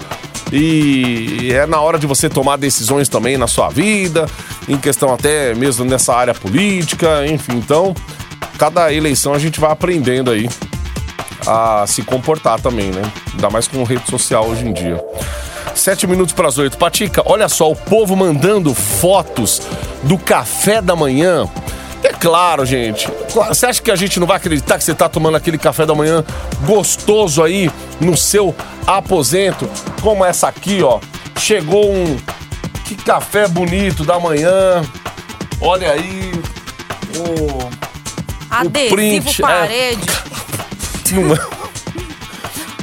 E 0.52 1.50
é 1.52 1.66
na 1.66 1.80
hora 1.80 1.98
de 1.98 2.06
você 2.06 2.28
tomar 2.28 2.56
decisões 2.56 3.08
também 3.08 3.36
na 3.36 3.46
sua 3.46 3.68
vida, 3.68 4.26
em 4.68 4.76
questão 4.76 5.12
até 5.12 5.54
mesmo 5.54 5.84
nessa 5.84 6.14
área 6.14 6.34
política, 6.34 7.26
enfim. 7.26 7.56
Então, 7.56 7.94
cada 8.58 8.92
eleição 8.92 9.32
a 9.32 9.38
gente 9.38 9.58
vai 9.58 9.70
aprendendo 9.70 10.30
aí 10.30 10.48
a 11.46 11.84
se 11.86 12.02
comportar 12.02 12.60
também, 12.60 12.90
né? 12.90 13.02
Ainda 13.32 13.50
mais 13.50 13.66
com 13.66 13.82
rede 13.82 14.08
social 14.10 14.46
hoje 14.46 14.66
em 14.66 14.72
dia. 14.72 15.02
Sete 15.74 16.06
minutos 16.06 16.32
para 16.32 16.48
as 16.48 16.58
oito. 16.58 16.76
Patica, 16.76 17.22
olha 17.24 17.48
só, 17.48 17.70
o 17.70 17.76
povo 17.76 18.14
mandando 18.14 18.72
fotos 18.74 19.62
do 20.02 20.16
café 20.16 20.80
da 20.80 20.94
manhã. 20.94 21.48
É 22.16 22.18
claro, 22.18 22.64
gente. 22.64 23.08
Você 23.48 23.66
acha 23.66 23.82
que 23.82 23.90
a 23.90 23.96
gente 23.96 24.18
não 24.18 24.26
vai 24.26 24.38
acreditar 24.38 24.78
que 24.78 24.84
você 24.84 24.94
tá 24.94 25.08
tomando 25.08 25.36
aquele 25.36 25.58
café 25.58 25.84
da 25.84 25.94
manhã 25.94 26.24
gostoso 26.64 27.42
aí 27.42 27.70
no 28.00 28.16
seu 28.16 28.54
aposento? 28.86 29.68
Como 30.02 30.24
essa 30.24 30.48
aqui, 30.48 30.82
ó. 30.82 30.98
Chegou 31.38 31.92
um. 31.92 32.16
Que 32.86 32.94
café 32.94 33.46
bonito 33.46 34.04
da 34.04 34.18
manhã. 34.18 34.82
Olha 35.60 35.90
aí. 35.92 36.32
O. 37.16 37.68
Adesivo 38.50 38.94
print, 38.96 39.42
é. 39.42 39.46
parede. 39.46 40.06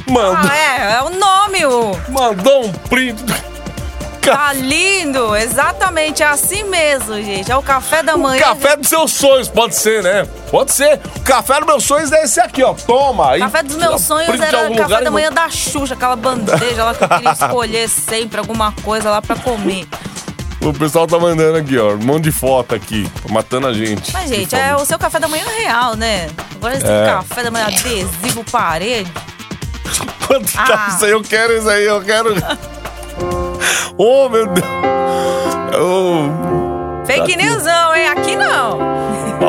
Mandou, 0.06 0.50
Ah, 0.50 0.56
é, 0.56 0.92
é 0.94 1.02
o 1.02 1.10
nome, 1.10 1.66
o. 1.66 1.96
mandou 2.10 2.66
um 2.66 2.72
print. 2.72 3.22
Tá 4.24 4.52
lindo, 4.54 5.36
exatamente, 5.36 6.22
é 6.22 6.26
assim 6.26 6.64
mesmo, 6.64 7.14
gente. 7.22 7.50
É 7.50 7.56
o 7.56 7.62
café 7.62 8.02
da 8.02 8.16
manhã. 8.16 8.40
Café 8.42 8.76
dos 8.76 8.88
seus 8.88 9.12
sonhos, 9.12 9.48
pode 9.48 9.74
ser, 9.74 10.02
né? 10.02 10.26
Pode 10.50 10.72
ser. 10.72 11.00
O 11.16 11.20
café 11.20 11.58
dos 11.60 11.66
meus 11.66 11.84
sonhos 11.84 12.10
é 12.12 12.24
esse 12.24 12.40
aqui, 12.40 12.62
ó. 12.62 12.74
Toma. 12.74 13.32
aí. 13.32 13.40
Café 13.40 13.62
dos 13.62 13.76
meus 13.76 14.00
sonhos 14.02 14.40
era 14.40 14.62
algum 14.64 14.76
café 14.76 15.02
da 15.02 15.10
manhã 15.10 15.30
da 15.30 15.48
Xuxa, 15.50 15.94
aquela 15.94 16.16
bandeja 16.16 16.84
lá 16.84 16.94
que 16.94 17.04
eu 17.04 17.08
queria 17.08 17.32
escolher 17.38 17.88
sempre 17.88 18.38
alguma 18.38 18.72
coisa 18.82 19.10
lá 19.10 19.20
pra 19.20 19.36
comer. 19.36 19.86
O 20.62 20.72
pessoal 20.72 21.06
tá 21.06 21.18
mandando 21.18 21.58
aqui, 21.58 21.76
ó. 21.76 21.92
Um 21.92 21.98
monte 21.98 22.24
de 22.24 22.32
foto 22.32 22.74
aqui, 22.74 23.06
matando 23.28 23.66
a 23.66 23.72
gente. 23.74 24.10
Mas, 24.14 24.30
gente, 24.30 24.54
é 24.56 24.74
o 24.74 24.84
seu 24.86 24.98
café 24.98 25.20
da 25.20 25.28
manhã 25.28 25.44
real, 25.58 25.94
né? 25.94 26.30
Agora 26.54 26.74
esse 26.74 26.86
É. 26.86 27.04
café 27.06 27.42
da 27.42 27.50
manhã 27.50 27.66
adesivo 27.66 28.42
parede. 28.50 29.12
Quanto 30.26 30.50
tá 30.52 30.86
Ah. 30.88 30.94
isso 30.94 31.04
aí? 31.04 31.10
Eu 31.10 31.22
quero 31.22 31.52
isso 31.58 31.68
aí, 31.68 31.84
eu 31.84 32.00
quero. 32.02 32.34
oh, 33.98 34.28
meu 34.28 34.46
Deus. 34.46 34.66
Oh, 35.80 37.04
Fake 37.06 37.36
Tá 37.36 37.42
newsão, 37.42 37.94
hein? 37.94 38.08
Aqui 38.08 38.36
não. 38.36 38.78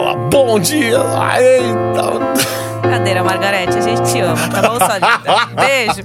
lá, 0.01 0.15
bom 0.29 0.59
dia. 0.59 0.99
Eita. 1.39 2.35
Brincadeira, 2.81 3.23
Margarete, 3.23 3.77
a 3.77 3.81
gente 3.81 4.01
te 4.11 4.19
ama, 4.19 4.47
tá 4.49 4.61
bom, 4.61 4.77
sua 4.77 4.97
linda? 4.99 5.45
Beijo. 5.55 6.03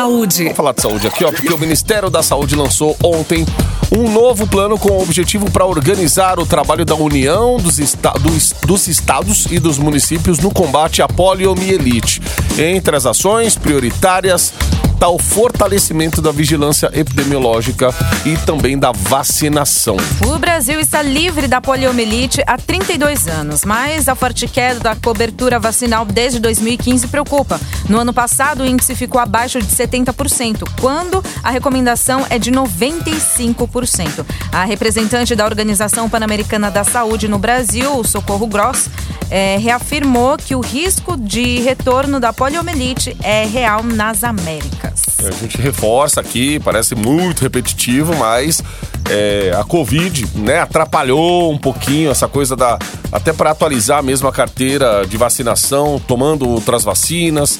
Saúde. 0.00 0.44
Vamos 0.44 0.56
falar 0.56 0.72
de 0.72 0.80
saúde 0.80 1.06
aqui, 1.06 1.24
ó, 1.24 1.30
porque 1.30 1.52
o 1.52 1.58
Ministério 1.58 2.08
da 2.08 2.22
Saúde 2.22 2.56
lançou 2.56 2.96
ontem 3.04 3.44
um 3.92 4.10
novo 4.10 4.46
plano 4.46 4.78
com 4.78 4.92
o 4.92 5.02
objetivo 5.02 5.50
para 5.50 5.66
organizar 5.66 6.38
o 6.38 6.46
trabalho 6.46 6.86
da 6.86 6.94
União 6.94 7.58
dos, 7.58 7.78
esta- 7.78 8.12
dos- 8.12 8.54
dos 8.66 8.86
estados 8.88 9.46
e 9.50 9.58
dos 9.58 9.76
municípios 9.78 10.38
no 10.38 10.50
combate 10.50 11.02
à 11.02 11.08
poliomielite. 11.08 12.22
Entre 12.58 12.96
as 12.96 13.04
ações 13.04 13.56
prioritárias 13.56 14.54
está 15.00 15.08
o 15.08 15.18
fortalecimento 15.18 16.20
da 16.20 16.30
vigilância 16.30 16.90
epidemiológica 16.92 17.88
e 18.26 18.36
também 18.44 18.78
da 18.78 18.92
vacinação. 18.92 19.96
O 20.26 20.38
Brasil 20.38 20.78
está 20.78 21.00
livre 21.00 21.48
da 21.48 21.58
poliomielite 21.58 22.42
há 22.46 22.58
32 22.58 23.26
anos, 23.26 23.64
mas 23.64 24.10
a 24.10 24.14
forte 24.14 24.46
queda 24.46 24.78
da 24.78 24.94
cobertura 24.94 25.58
vacinal 25.58 26.04
desde 26.04 26.38
2015 26.38 27.06
preocupa. 27.06 27.58
No 27.88 27.98
ano 27.98 28.12
passado, 28.12 28.62
o 28.62 28.66
índice 28.66 28.94
ficou 28.94 29.18
abaixo 29.18 29.58
de 29.58 29.68
70%, 29.68 30.68
quando 30.78 31.24
a 31.42 31.50
recomendação 31.50 32.26
é 32.28 32.38
de 32.38 32.52
95%. 32.52 34.26
A 34.52 34.66
representante 34.66 35.34
da 35.34 35.46
Organização 35.46 36.10
Pan-Americana 36.10 36.70
da 36.70 36.84
Saúde 36.84 37.26
no 37.26 37.38
Brasil, 37.38 37.98
o 37.98 38.04
Socorro 38.04 38.46
Gross, 38.46 38.90
eh, 39.30 39.56
reafirmou 39.58 40.36
que 40.36 40.54
o 40.54 40.60
risco 40.60 41.16
de 41.16 41.60
retorno 41.60 42.20
da 42.20 42.32
poliomielite 42.32 43.16
é 43.22 43.46
real 43.46 43.82
nas 43.82 44.24
Américas. 44.24 44.89
A 45.26 45.30
gente 45.30 45.58
reforça 45.58 46.20
aqui, 46.20 46.58
parece 46.60 46.94
muito 46.94 47.42
repetitivo, 47.42 48.14
mas 48.16 48.62
é, 49.10 49.52
a 49.58 49.64
Covid, 49.64 50.26
né, 50.36 50.60
atrapalhou 50.60 51.52
um 51.52 51.58
pouquinho 51.58 52.10
essa 52.10 52.28
coisa 52.28 52.56
da. 52.56 52.78
Até 53.12 53.32
para 53.32 53.50
atualizar 53.50 54.02
mesmo 54.02 54.28
a 54.28 54.32
carteira 54.32 55.04
de 55.06 55.16
vacinação, 55.16 56.00
tomando 56.06 56.48
outras 56.48 56.84
vacinas. 56.84 57.58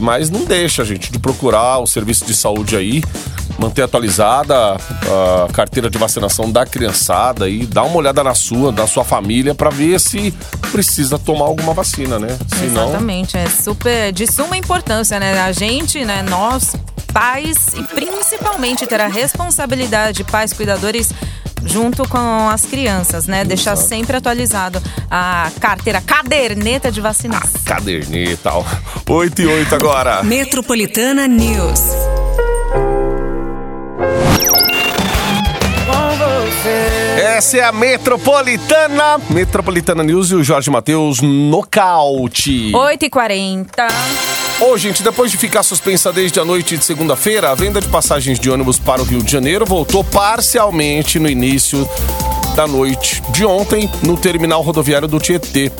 Mas 0.00 0.30
não 0.30 0.44
deixa, 0.44 0.84
gente, 0.84 1.10
de 1.10 1.18
procurar 1.18 1.78
o 1.78 1.86
serviço 1.86 2.24
de 2.24 2.34
saúde 2.34 2.76
aí, 2.76 3.02
manter 3.58 3.82
atualizada 3.82 4.54
a 4.74 5.48
carteira 5.52 5.90
de 5.90 5.98
vacinação 5.98 6.50
da 6.50 6.64
criançada 6.64 7.48
e 7.48 7.66
dar 7.66 7.82
uma 7.82 7.96
olhada 7.96 8.22
na 8.22 8.34
sua, 8.34 8.70
da 8.70 8.86
sua 8.86 9.04
família, 9.04 9.54
para 9.54 9.70
ver 9.70 9.98
se 9.98 10.32
precisa 10.70 11.18
tomar 11.18 11.46
alguma 11.46 11.74
vacina, 11.74 12.18
né? 12.18 12.38
Senão, 12.58 12.88
Exatamente, 12.90 13.36
é 13.36 13.48
super 13.48 14.12
de 14.12 14.30
suma 14.30 14.56
importância, 14.56 15.18
né? 15.18 15.40
A 15.40 15.50
gente, 15.50 16.04
né, 16.04 16.22
nós, 16.22 16.74
pais 17.12 17.68
e 17.74 17.82
principalmente 17.82 18.86
ter 18.86 19.00
a 19.00 19.06
responsabilidade, 19.06 20.24
pais 20.24 20.52
cuidadores 20.52 21.12
junto 21.64 22.08
com 22.08 22.48
as 22.48 22.62
crianças, 22.62 23.26
né? 23.26 23.44
Deixar 23.44 23.76
sempre 23.76 24.16
atualizado 24.16 24.82
a 25.10 25.50
carteira, 25.60 26.00
caderneta 26.00 26.90
de 26.90 27.00
vacinação. 27.00 27.60
caderneta 27.64 28.30
e 28.32 28.36
tal. 28.36 28.64
8 29.08 29.42
e 29.42 29.46
8 29.46 29.74
agora. 29.74 30.22
Metropolitana 30.24 31.26
News. 31.26 31.80
Essa 37.16 37.58
é 37.58 37.64
a 37.64 37.72
Metropolitana. 37.72 39.18
Metropolitana 39.30 40.02
News 40.02 40.30
e 40.30 40.34
o 40.34 40.44
Jorge 40.44 40.70
Matheus 40.70 41.20
nocaute. 41.20 42.72
8h40. 42.72 43.66
Ô, 44.60 44.76
gente, 44.76 45.02
depois 45.02 45.30
de 45.30 45.38
ficar 45.38 45.62
suspensa 45.62 46.12
desde 46.12 46.38
a 46.38 46.44
noite 46.44 46.76
de 46.76 46.84
segunda-feira, 46.84 47.50
a 47.50 47.54
venda 47.54 47.80
de 47.80 47.88
passagens 47.88 48.38
de 48.38 48.50
ônibus 48.50 48.78
para 48.78 49.00
o 49.00 49.04
Rio 49.06 49.22
de 49.22 49.32
Janeiro 49.32 49.64
voltou 49.64 50.04
parcialmente 50.04 51.18
no 51.18 51.30
início 51.30 51.88
da 52.54 52.66
noite 52.66 53.22
de 53.30 53.42
ontem 53.46 53.90
no 54.02 54.18
terminal 54.18 54.60
rodoviário 54.60 55.08
do 55.08 55.18
Tietê, 55.18 55.72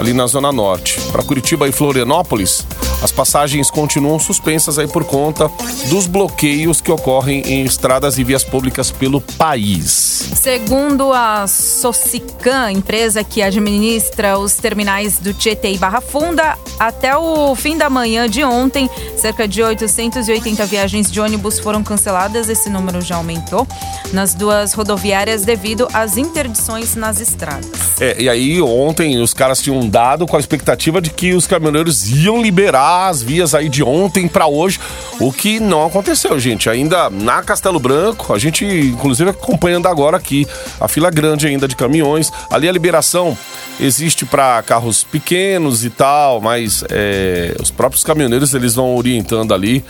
ali 0.00 0.14
na 0.14 0.26
Zona 0.26 0.50
Norte. 0.50 0.98
Para 1.12 1.22
Curitiba 1.22 1.68
e 1.68 1.72
Florianópolis, 1.72 2.66
as 3.02 3.12
passagens 3.12 3.70
continuam 3.70 4.18
suspensas 4.18 4.78
aí 4.78 4.88
por 4.88 5.04
conta 5.04 5.50
dos 5.90 6.06
bloqueios 6.06 6.80
que 6.80 6.90
ocorrem 6.90 7.42
em 7.46 7.64
estradas 7.64 8.16
e 8.16 8.24
vias 8.24 8.42
públicas 8.42 8.90
pelo 8.90 9.20
país. 9.20 10.30
Segundo 10.34 11.12
a 11.12 11.46
Socican, 11.46 12.72
empresa 12.72 13.22
que 13.22 13.42
administra 13.42 14.38
os 14.38 14.54
terminais 14.54 15.18
do 15.18 15.34
Tietê 15.34 15.72
e 15.72 15.78
Barra 15.78 16.00
Funda, 16.00 16.56
até 16.78 17.14
o 17.14 17.54
fim 17.54 17.76
da 17.76 17.90
manhã 17.90 18.26
de 18.28 18.42
ontem, 18.42 18.88
cerca 19.16 19.46
de 19.46 19.62
880 19.62 20.64
viagens 20.64 21.12
de 21.12 21.20
ônibus 21.20 21.58
foram 21.58 21.82
canceladas. 21.82 22.48
Esse 22.48 22.70
número 22.70 23.02
já 23.02 23.16
aumentou 23.16 23.66
nas 24.14 24.34
duas 24.34 24.72
rodoviárias 24.72 25.42
devido 25.42 25.86
às 25.92 26.16
interdições 26.16 26.94
nas 26.94 27.20
estradas. 27.20 28.00
É, 28.00 28.16
e 28.18 28.28
aí 28.30 28.62
ontem 28.62 29.20
os 29.20 29.34
caras 29.34 29.60
tinham 29.60 29.89
dado 29.90 30.26
com 30.26 30.36
a 30.36 30.40
expectativa 30.40 31.00
de 31.00 31.10
que 31.10 31.34
os 31.34 31.46
caminhoneiros 31.46 32.08
iam 32.08 32.40
liberar 32.40 33.08
as 33.08 33.22
vias 33.22 33.54
aí 33.54 33.68
de 33.68 33.82
ontem 33.82 34.28
pra 34.28 34.46
hoje, 34.46 34.78
o 35.18 35.32
que 35.32 35.58
não 35.58 35.86
aconteceu, 35.86 36.38
gente. 36.38 36.70
Ainda 36.70 37.10
na 37.10 37.42
Castelo 37.42 37.80
Branco, 37.80 38.32
a 38.32 38.38
gente 38.38 38.64
inclusive 38.64 39.30
acompanhando 39.30 39.88
agora 39.88 40.16
aqui 40.16 40.46
a 40.80 40.86
fila 40.86 41.10
grande 41.10 41.46
ainda 41.46 41.66
de 41.66 41.76
caminhões. 41.76 42.30
Ali 42.50 42.68
a 42.68 42.72
liberação 42.72 43.36
existe 43.78 44.24
para 44.24 44.62
carros 44.62 45.02
pequenos 45.02 45.84
e 45.84 45.90
tal, 45.90 46.40
mas 46.40 46.84
é, 46.88 47.56
os 47.60 47.70
próprios 47.70 48.04
caminhoneiros 48.04 48.54
eles 48.54 48.74
vão 48.74 48.94
orientando 48.94 49.52
ali 49.52 49.84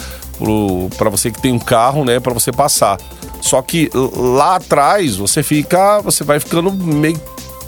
para 0.96 1.10
você 1.10 1.30
que 1.30 1.40
tem 1.40 1.52
um 1.52 1.58
carro, 1.58 2.04
né, 2.04 2.18
para 2.18 2.32
você 2.32 2.50
passar. 2.50 2.98
Só 3.42 3.60
que 3.60 3.90
lá 3.94 4.56
atrás 4.56 5.16
você 5.16 5.42
fica, 5.42 6.00
você 6.00 6.24
vai 6.24 6.40
ficando 6.40 6.72
meio 6.72 7.20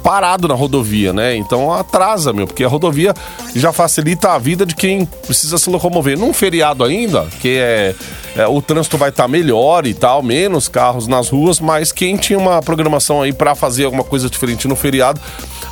parado 0.02 0.48
na 0.48 0.54
rodovia, 0.54 1.12
né? 1.12 1.36
Então 1.36 1.72
atrasa, 1.72 2.32
meu, 2.32 2.46
porque 2.46 2.64
a 2.64 2.68
rodovia 2.68 3.14
já 3.54 3.72
facilita 3.72 4.30
a 4.32 4.38
vida 4.38 4.66
de 4.66 4.74
quem 4.74 5.04
precisa 5.04 5.58
se 5.58 5.70
locomover. 5.70 6.18
Num 6.18 6.32
feriado 6.32 6.84
ainda, 6.84 7.26
que 7.40 7.56
é, 7.58 7.94
é, 8.36 8.46
o 8.46 8.60
trânsito 8.60 8.98
vai 8.98 9.10
estar 9.10 9.28
melhor 9.28 9.86
e 9.86 9.94
tal, 9.94 10.22
menos 10.22 10.68
carros 10.68 11.06
nas 11.06 11.28
ruas, 11.28 11.60
mas 11.60 11.92
quem 11.92 12.16
tinha 12.16 12.38
uma 12.38 12.60
programação 12.62 13.22
aí 13.22 13.32
para 13.32 13.54
fazer 13.54 13.84
alguma 13.84 14.04
coisa 14.04 14.28
diferente 14.28 14.66
no 14.66 14.74
feriado, 14.74 15.20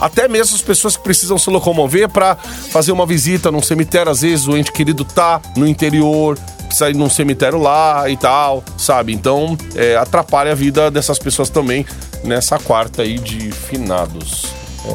até 0.00 0.28
mesmo 0.28 0.54
as 0.54 0.62
pessoas 0.62 0.96
que 0.96 1.02
precisam 1.02 1.38
se 1.38 1.50
locomover 1.50 2.08
para 2.08 2.36
fazer 2.36 2.92
uma 2.92 3.06
visita 3.06 3.50
num 3.50 3.62
cemitério, 3.62 4.10
às 4.10 4.22
vezes 4.22 4.46
o 4.46 4.56
ente 4.56 4.72
querido 4.72 5.04
tá 5.04 5.40
no 5.56 5.66
interior, 5.66 6.38
precisa 6.70 6.88
ir 6.90 6.94
num 6.96 7.10
cemitério 7.10 7.58
lá 7.58 8.08
e 8.08 8.16
tal, 8.16 8.64
sabe? 8.78 9.12
Então, 9.12 9.56
é, 9.74 9.96
atrapalha 9.96 10.52
a 10.52 10.54
vida 10.54 10.90
dessas 10.90 11.18
pessoas 11.18 11.50
também 11.50 11.84
nessa 12.24 12.58
quarta 12.58 13.02
aí 13.02 13.18
de 13.18 13.50
finados. 13.52 14.46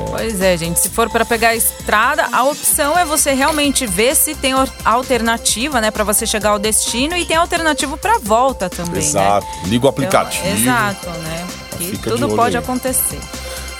Pois 0.09 0.41
é, 0.41 0.57
gente. 0.57 0.79
Se 0.79 0.89
for 0.89 1.09
para 1.09 1.23
pegar 1.23 1.49
a 1.49 1.55
estrada, 1.55 2.27
a 2.31 2.43
opção 2.43 2.97
é 2.97 3.05
você 3.05 3.33
realmente 3.33 3.85
ver 3.85 4.15
se 4.15 4.33
tem 4.33 4.53
alternativa, 4.83 5.79
né, 5.79 5.91
para 5.91 6.03
você 6.03 6.25
chegar 6.25 6.49
ao 6.49 6.59
destino 6.59 7.15
e 7.15 7.23
tem 7.23 7.37
alternativa 7.37 7.95
para 7.95 8.17
volta 8.17 8.69
também, 8.69 9.03
Exato. 9.03 9.45
né? 9.45 9.61
Liga 9.65 9.85
o 9.85 9.89
aplicativo. 9.89 10.43
Então, 10.47 10.59
exato, 10.59 11.09
né? 11.09 11.47
Que 11.77 11.97
Tudo 11.97 12.29
pode 12.29 12.57
aí. 12.57 12.63
acontecer. 12.63 13.19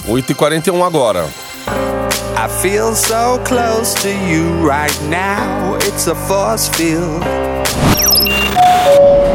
8h41 0.08 0.86
agora. 0.86 1.28
I 1.68 2.48
feel 2.62 2.94
so 2.96 3.40
close 3.44 3.96
to 4.04 4.10
you 4.10 4.68
right 4.68 4.96
now. 5.10 5.76
It's 5.78 6.08
a 6.08 6.14
force 6.14 6.70
field. 6.70 7.24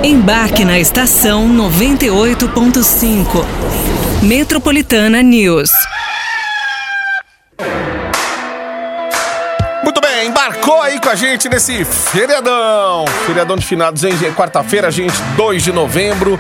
Embarque 0.05 0.64
na 0.64 0.79
estação 0.79 1.49
98.5. 1.49 3.45
Metropolitana 4.23 5.23
News. 5.23 5.71
Muito 9.83 10.01
bem, 10.01 10.29
embarcou 10.29 10.81
aí 10.83 11.01
com 11.01 11.09
a 11.09 11.16
gente 11.16 11.49
nesse 11.49 11.85
feriadão. 11.85 13.07
Feriadão 13.27 13.57
de 13.57 13.66
finados, 13.66 14.05
hein? 14.05 14.14
Quarta-feira, 14.37 14.88
gente, 14.90 15.21
2 15.37 15.64
de 15.64 15.73
novembro. 15.73 16.38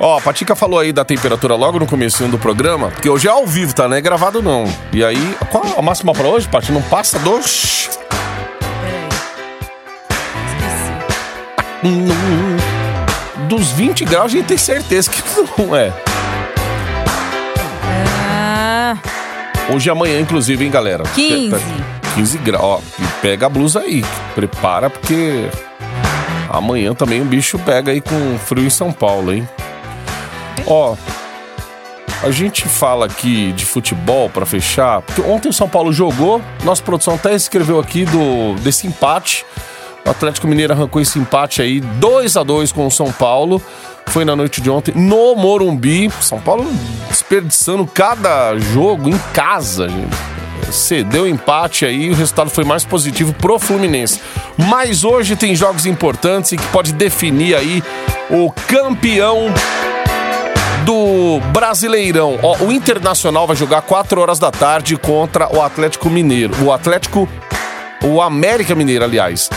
Ó, 0.00 0.18
a 0.18 0.20
Patica 0.20 0.54
falou 0.56 0.78
aí 0.78 0.92
da 0.92 1.04
temperatura 1.04 1.54
logo 1.54 1.78
no 1.78 1.86
comecinho 1.86 2.28
do 2.30 2.38
programa, 2.38 2.88
porque 2.90 3.08
hoje 3.08 3.28
é 3.28 3.30
ao 3.30 3.46
vivo, 3.46 3.74
tá? 3.74 3.88
Não 3.88 3.96
é 3.96 4.00
gravado 4.00 4.42
não. 4.42 4.64
E 4.92 5.04
aí, 5.04 5.36
qual 5.50 5.64
a 5.78 5.82
máxima 5.82 6.12
pra 6.12 6.26
hoje, 6.26 6.48
Pati? 6.48 6.72
Não 6.72 6.82
passa 6.82 7.18
dos... 7.20 7.90
Hum, 11.84 12.56
Dos 13.48 13.70
20 13.72 14.04
graus, 14.04 14.26
a 14.26 14.28
gente 14.36 14.46
tem 14.46 14.56
certeza 14.56 15.10
que 15.10 15.22
não 15.62 15.76
é. 15.76 15.92
Ah, 18.26 18.96
Hoje 19.70 19.88
e 19.88 19.90
amanhã, 19.90 20.20
inclusive, 20.20 20.64
hein, 20.64 20.70
galera? 20.70 21.04
15. 21.14 21.54
15 22.14 22.38
graus. 22.38 22.62
Ó, 22.64 22.80
e 22.98 23.06
pega 23.20 23.46
a 23.46 23.48
blusa 23.48 23.80
aí. 23.80 24.04
Prepara, 24.34 24.88
porque 24.90 25.48
amanhã 26.50 26.94
também 26.94 27.20
o 27.20 27.24
bicho 27.24 27.58
pega 27.58 27.92
aí 27.92 28.00
com 28.00 28.38
frio 28.38 28.64
em 28.64 28.70
São 28.70 28.90
Paulo, 28.92 29.32
hein? 29.32 29.46
Ó, 30.66 30.96
a 32.22 32.30
gente 32.30 32.66
fala 32.66 33.06
aqui 33.06 33.52
de 33.52 33.66
futebol 33.66 34.30
pra 34.30 34.46
fechar, 34.46 35.02
porque 35.02 35.20
ontem 35.20 35.48
o 35.48 35.52
São 35.52 35.68
Paulo 35.68 35.92
jogou, 35.92 36.40
nossa 36.64 36.82
produção 36.82 37.14
até 37.14 37.34
escreveu 37.34 37.78
aqui 37.78 38.04
do 38.04 38.54
desse 38.60 38.86
empate. 38.86 39.44
O 40.06 40.10
Atlético 40.10 40.46
Mineiro 40.46 40.72
arrancou 40.72 41.00
esse 41.00 41.18
empate 41.18 41.62
aí 41.62 41.80
2 41.80 42.36
a 42.36 42.42
2 42.42 42.72
com 42.72 42.86
o 42.86 42.90
São 42.90 43.10
Paulo. 43.10 43.60
Foi 44.06 44.24
na 44.24 44.36
noite 44.36 44.60
de 44.60 44.68
ontem 44.68 44.92
no 44.94 45.34
Morumbi. 45.34 46.10
São 46.20 46.38
Paulo 46.38 46.70
desperdiçando 47.08 47.86
cada 47.86 48.56
jogo 48.58 49.08
em 49.08 49.18
casa, 49.32 49.88
gente. 49.88 50.14
Cedeu 50.70 51.26
empate 51.26 51.86
aí, 51.86 52.10
o 52.10 52.14
resultado 52.14 52.50
foi 52.50 52.64
mais 52.64 52.84
positivo 52.84 53.32
pro 53.34 53.58
Fluminense. 53.58 54.20
Mas 54.56 55.04
hoje 55.04 55.36
tem 55.36 55.54
jogos 55.54 55.86
importantes 55.86 56.52
e 56.52 56.56
que 56.56 56.66
pode 56.68 56.92
definir 56.92 57.54
aí 57.54 57.82
o 58.30 58.50
campeão 58.50 59.52
do 60.84 61.40
Brasileirão. 61.52 62.38
Ó, 62.42 62.56
o 62.64 62.72
Internacional 62.72 63.46
vai 63.46 63.56
jogar 63.56 63.82
4 63.82 64.20
horas 64.20 64.38
da 64.38 64.50
tarde 64.50 64.96
contra 64.96 65.48
o 65.54 65.62
Atlético 65.62 66.08
Mineiro. 66.10 66.54
O 66.64 66.72
Atlético. 66.72 67.28
O 68.02 68.20
América 68.20 68.74
Mineiro, 68.74 69.04
aliás. 69.04 69.48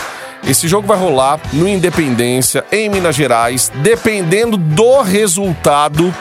Esse 0.48 0.68
jogo 0.68 0.88
vai 0.88 0.98
rolar 0.98 1.40
no 1.52 1.68
Independência, 1.68 2.64
em 2.72 2.88
Minas 2.90 3.16
Gerais. 3.16 3.72
Dependendo 3.76 4.56
do 4.56 5.02
resultado. 5.02 6.14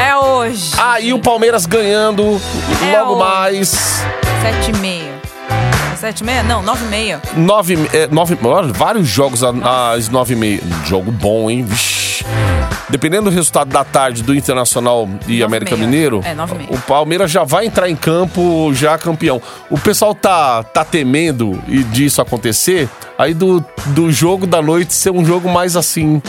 é 0.00 0.16
hoje. 0.16 0.72
Aí 0.78 1.12
o 1.12 1.18
Palmeiras 1.20 1.64
ganhando 1.66 2.40
É 2.92 2.98
logo 2.98 3.12
hoje. 3.12 3.20
mais. 3.20 3.68
7 4.42 4.70
e 4.74 4.76
meia. 4.78 5.12
7 5.96 6.20
e 6.20 6.24
meia? 6.24 6.42
Não, 6.42 6.60
9 6.62 6.84
e 6.84 6.88
meia. 6.88 7.22
Nove, 7.36 7.78
é, 7.92 8.08
nove, 8.10 8.36
vários 8.72 9.06
jogos 9.06 9.42
às 9.44 10.08
nove 10.08 10.32
e 10.34 10.36
meia. 10.36 10.60
Jogo 10.84 11.12
bom, 11.12 11.48
hein? 11.48 11.62
Vixe. 11.64 11.91
Dependendo 12.88 13.30
do 13.30 13.34
resultado 13.34 13.68
da 13.68 13.84
tarde 13.84 14.22
do 14.22 14.34
Internacional 14.34 15.08
e 15.26 15.38
Nove 15.38 15.44
América 15.44 15.76
meia. 15.76 15.86
Mineiro, 15.86 16.20
É, 16.24 16.34
o 16.68 16.78
Palmeiras 16.80 17.30
já 17.30 17.44
vai 17.44 17.66
entrar 17.66 17.88
em 17.88 17.96
campo 17.96 18.72
já 18.74 18.98
campeão. 18.98 19.40
O 19.70 19.78
pessoal 19.78 20.14
tá, 20.14 20.62
tá 20.62 20.84
temendo 20.84 21.62
e 21.66 21.82
disso 21.84 22.20
acontecer, 22.20 22.88
aí 23.18 23.32
do, 23.32 23.64
do 23.86 24.10
jogo 24.12 24.46
da 24.46 24.60
noite 24.60 24.92
ser 24.92 25.10
um 25.10 25.24
jogo 25.24 25.48
mais 25.48 25.76
assim. 25.76 26.20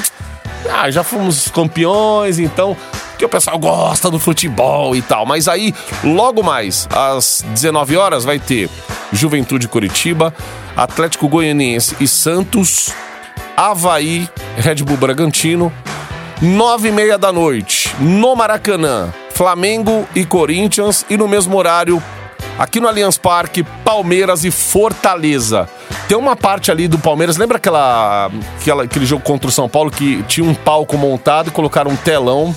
Ah, 0.72 0.90
já 0.90 1.04
fomos 1.04 1.50
campeões, 1.50 2.40
então. 2.40 2.76
Porque 3.12 3.26
o 3.26 3.30
pessoal 3.30 3.60
gosta 3.60 4.10
do 4.10 4.18
futebol 4.20 4.96
e 4.96 5.02
tal. 5.02 5.26
Mas 5.26 5.48
aí, 5.48 5.74
logo 6.04 6.42
mais, 6.42 6.88
às 6.92 7.44
19 7.54 7.96
horas, 7.98 8.24
vai 8.24 8.40
ter 8.40 8.70
Juventude 9.12 9.68
Curitiba, 9.68 10.34
Atlético 10.76 11.28
Goianiense 11.28 11.96
e 12.00 12.08
Santos, 12.08 12.92
Havaí, 13.56 14.28
Red 14.58 14.76
Bull 14.84 14.98
Bragantino, 14.98 15.72
nove 16.42 16.90
e 16.90 16.92
meia 16.92 17.18
da 17.18 17.32
noite, 17.32 17.96
no 18.00 18.36
Maracanã, 18.36 19.14
Flamengo 19.32 20.08
e 20.16 20.26
Corinthians, 20.26 21.06
e 21.10 21.16
no 21.16 21.28
mesmo 21.28 21.56
horário, 21.58 22.02
aqui 22.58 22.80
no 22.80 22.88
Allianz 22.88 23.18
Parque, 23.18 23.64
Palmeiras 23.84 24.44
e 24.44 24.52
Fortaleza. 24.52 25.70
Tem 26.08 26.18
uma 26.18 26.36
parte 26.36 26.72
ali 26.72 26.88
do 26.88 26.98
Palmeiras, 26.98 27.38
lembra 27.38 27.58
aquela, 27.58 28.30
aquela, 28.60 28.84
aquele 28.84 29.06
jogo 29.06 29.24
contra 29.24 29.48
o 29.48 29.52
São 29.52 29.70
Paulo 29.70 29.92
que 29.92 30.24
tinha 30.24 30.48
um 30.48 30.54
palco 30.54 30.98
montado 30.98 31.50
e 31.50 31.52
colocaram 31.52 31.92
um 31.92 31.96
telão 31.96 32.56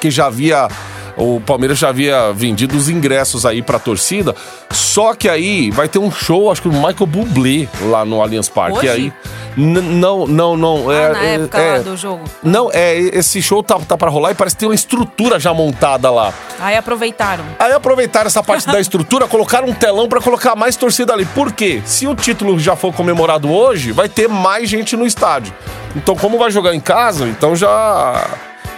que 0.00 0.10
já 0.10 0.26
havia. 0.26 0.68
O 1.16 1.40
Palmeiras 1.40 1.78
já 1.78 1.88
havia 1.88 2.32
vendido 2.32 2.76
os 2.76 2.88
ingressos 2.88 3.46
aí 3.46 3.62
pra 3.62 3.78
torcida. 3.78 4.34
Só 4.70 5.14
que 5.14 5.28
aí 5.28 5.70
vai 5.70 5.88
ter 5.88 5.98
um 5.98 6.10
show, 6.10 6.50
acho 6.50 6.62
que 6.62 6.68
o 6.68 6.72
Michael 6.72 7.06
Bublé 7.06 7.68
lá 7.82 8.04
no 8.04 8.20
Allianz 8.20 8.48
Parque. 8.48 8.78
Hoje? 8.78 8.86
E 8.86 8.90
aí. 8.90 9.12
Não, 9.56 10.26
não, 10.26 10.56
não. 10.56 10.90
Ah, 10.90 10.94
é, 10.94 11.12
na 11.12 11.24
é- 11.24 11.34
época 11.34 11.58
é- 11.58 11.72
lá 11.76 11.78
do 11.78 11.96
jogo. 11.96 12.24
Não, 12.42 12.70
é, 12.72 12.96
esse 12.98 13.40
show 13.40 13.62
tá, 13.62 13.78
tá 13.78 13.96
pra 13.96 14.10
rolar 14.10 14.32
e 14.32 14.34
parece 14.34 14.56
que 14.56 14.60
tem 14.60 14.68
uma 14.68 14.74
estrutura 14.74 15.38
já 15.38 15.54
montada 15.54 16.10
lá. 16.10 16.34
Aí 16.58 16.76
aproveitaram. 16.76 17.44
Aí 17.58 17.72
aproveitaram 17.72 18.26
essa 18.26 18.42
parte 18.42 18.66
da 18.66 18.80
estrutura, 18.80 19.26
colocaram 19.28 19.68
um 19.68 19.72
telão 19.74 20.08
pra 20.08 20.20
colocar 20.20 20.56
mais 20.56 20.74
torcida 20.74 21.12
ali. 21.12 21.24
Por 21.24 21.52
quê? 21.52 21.80
Se 21.84 22.06
o 22.06 22.16
título 22.16 22.58
já 22.58 22.74
for 22.74 22.92
comemorado 22.92 23.50
hoje, 23.50 23.92
vai 23.92 24.08
ter 24.08 24.28
mais 24.28 24.68
gente 24.68 24.96
no 24.96 25.06
estádio. 25.06 25.52
Então, 25.94 26.16
como 26.16 26.36
vai 26.36 26.50
jogar 26.50 26.74
em 26.74 26.80
casa, 26.80 27.24
então 27.28 27.54
já 27.54 28.26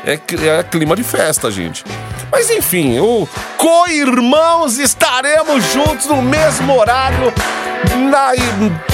é, 0.04 0.12
é 0.14 0.62
clima 0.62 0.94
de 0.94 1.02
festa, 1.02 1.50
gente. 1.50 1.82
Mas 2.30 2.50
enfim, 2.50 2.98
o 2.98 3.28
co-irmãos 3.56 4.78
estaremos 4.78 5.64
juntos 5.72 6.06
no 6.06 6.20
mesmo 6.20 6.76
horário, 6.78 7.32
na, 8.10 8.32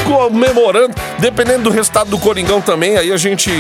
comemorando, 0.05 0.95
dependendo 1.19 1.65
do 1.65 1.71
resultado 1.71 2.11
do 2.11 2.19
Coringão 2.19 2.61
também, 2.61 2.97
aí 2.97 3.13
a 3.13 3.17
gente 3.17 3.51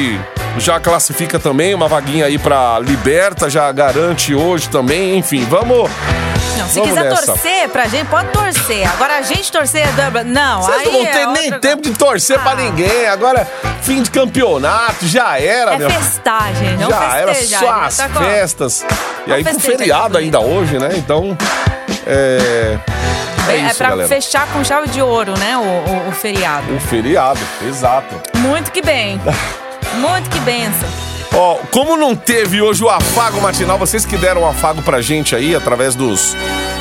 já 0.59 0.79
classifica 0.79 1.39
também 1.39 1.75
uma 1.75 1.89
vaguinha 1.89 2.27
aí 2.27 2.39
pra 2.39 2.79
Liberta, 2.79 3.49
já 3.49 3.71
garante 3.73 4.35
hoje 4.35 4.69
também, 4.69 5.17
enfim, 5.17 5.45
vamos 5.49 5.91
Não, 6.57 6.69
se 6.69 6.75
Vamos 6.75 6.89
quiser 6.91 7.05
nessa. 7.11 7.27
torcer 7.27 7.69
pra 7.71 7.87
gente, 7.89 8.07
pode 8.09 8.29
torcer. 8.29 8.89
Agora 8.93 9.17
a 9.19 9.23
gente 9.23 9.51
torcer. 9.51 9.83
é 9.87 10.25
Não, 10.25 10.63
Vocês 10.63 10.79
aí 10.79 10.85
não 10.87 10.93
vão 10.93 11.03
é 11.03 11.13
ter 11.13 11.27
nem 11.27 11.45
outra- 11.45 11.59
tempo 11.61 11.83
de 11.83 11.91
torcer 11.93 12.39
pra 12.41 12.53
Ah. 12.53 12.57
ninguém. 12.57 13.07
Agora, 13.09 13.47
fim 13.83 14.03
de 14.03 14.11
campeonato, 14.11 15.07
já 15.07 15.39
era, 15.39 15.75
É 15.75 15.79
meu. 15.79 15.91
festagem, 15.91 16.77
não 16.77 16.91
já 16.91 17.17
era 17.17 17.35
só 17.35 17.71
as 17.83 17.97
tá 17.97 18.09
com- 18.09 18.21
festas. 18.25 18.85
E 19.27 19.33
aí 19.33 19.45
com 19.45 19.59
feriado 19.59 20.19
ainda 20.19 20.41
hoje, 20.41 20.79
né? 20.79 20.91
Então, 20.97 21.37
é... 22.07 22.77
É, 23.49 23.53
É, 23.55 23.57
isso, 23.67 23.77
pra 23.77 23.89
galera. 23.91 24.09
fechar 24.09 24.47
com 24.53 24.63
chave 24.65 24.89
de 24.89 25.03
ouro, 25.03 25.37
né? 25.37 25.57
O, 25.57 25.61
o- 25.61 26.09
o 26.11 26.13
feriado. 26.13 26.73
O 26.75 26.79
feriado, 26.81 27.41
exato. 27.67 28.15
Muito 28.39 28.71
que 28.71 28.81
bem. 28.81 29.21
Muito 29.99 30.31
que 30.31 30.39
benção. 30.41 30.89
Ó, 31.35 31.57
como 31.71 31.97
não 31.97 32.15
teve 32.15 32.61
hoje 32.61 32.85
o 32.85 32.91
afago 32.91 33.41
matinal, 33.41 33.79
vocês 33.79 34.05
que 34.05 34.17
deram 34.19 34.43
um 34.43 34.47
afago 34.49 34.83
pra 34.83 35.01
gente 35.01 35.35
aí 35.35 35.55
através 35.55 35.95
dos 35.95 36.37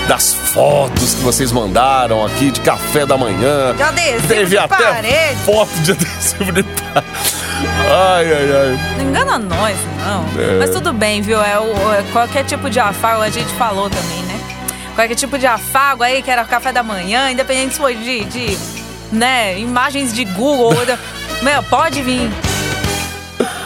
das 0.07 0.33
fotos 0.33 1.13
que 1.13 1.21
vocês 1.21 1.51
mandaram 1.53 2.25
aqui 2.25 2.51
de 2.51 2.59
café 2.59 3.05
da 3.05 3.17
manhã. 3.17 3.73
De 3.75 3.83
adesivo 3.83 4.27
Teve 4.27 4.45
de 4.49 4.57
até 4.57 4.75
parede. 4.91 5.35
foto 5.45 5.71
de 5.81 5.91
adesivo 5.93 6.51
de 6.51 6.63
parede. 6.63 7.07
Ai, 7.89 8.33
ai, 8.33 8.51
ai. 8.51 8.95
Não 8.97 9.05
engana 9.09 9.37
nós, 9.39 9.77
não. 10.05 10.25
É. 10.41 10.59
Mas 10.59 10.69
tudo 10.71 10.91
bem, 10.91 11.21
viu? 11.21 11.41
É, 11.41 11.57
o- 11.57 11.93
é 11.93 12.03
qualquer 12.11 12.43
tipo 12.43 12.69
de 12.69 12.79
afago, 12.79 13.21
a 13.21 13.29
gente 13.29 13.53
falou 13.53 13.89
também, 13.89 14.21
né? 14.23 14.39
Qualquer 14.95 15.15
tipo 15.15 15.37
de 15.37 15.47
afago 15.47 16.03
aí, 16.03 16.21
que 16.21 16.29
era 16.29 16.43
café 16.43 16.73
da 16.73 16.83
manhã, 16.83 17.31
independente 17.31 17.75
se 17.75 17.79
foi 17.79 17.95
de, 17.95 18.25
de 18.25 18.57
né, 19.13 19.57
imagens 19.59 20.13
de 20.13 20.25
Google. 20.25 20.73
Meu, 21.41 21.63
pode 21.63 22.01
vir. 22.01 22.29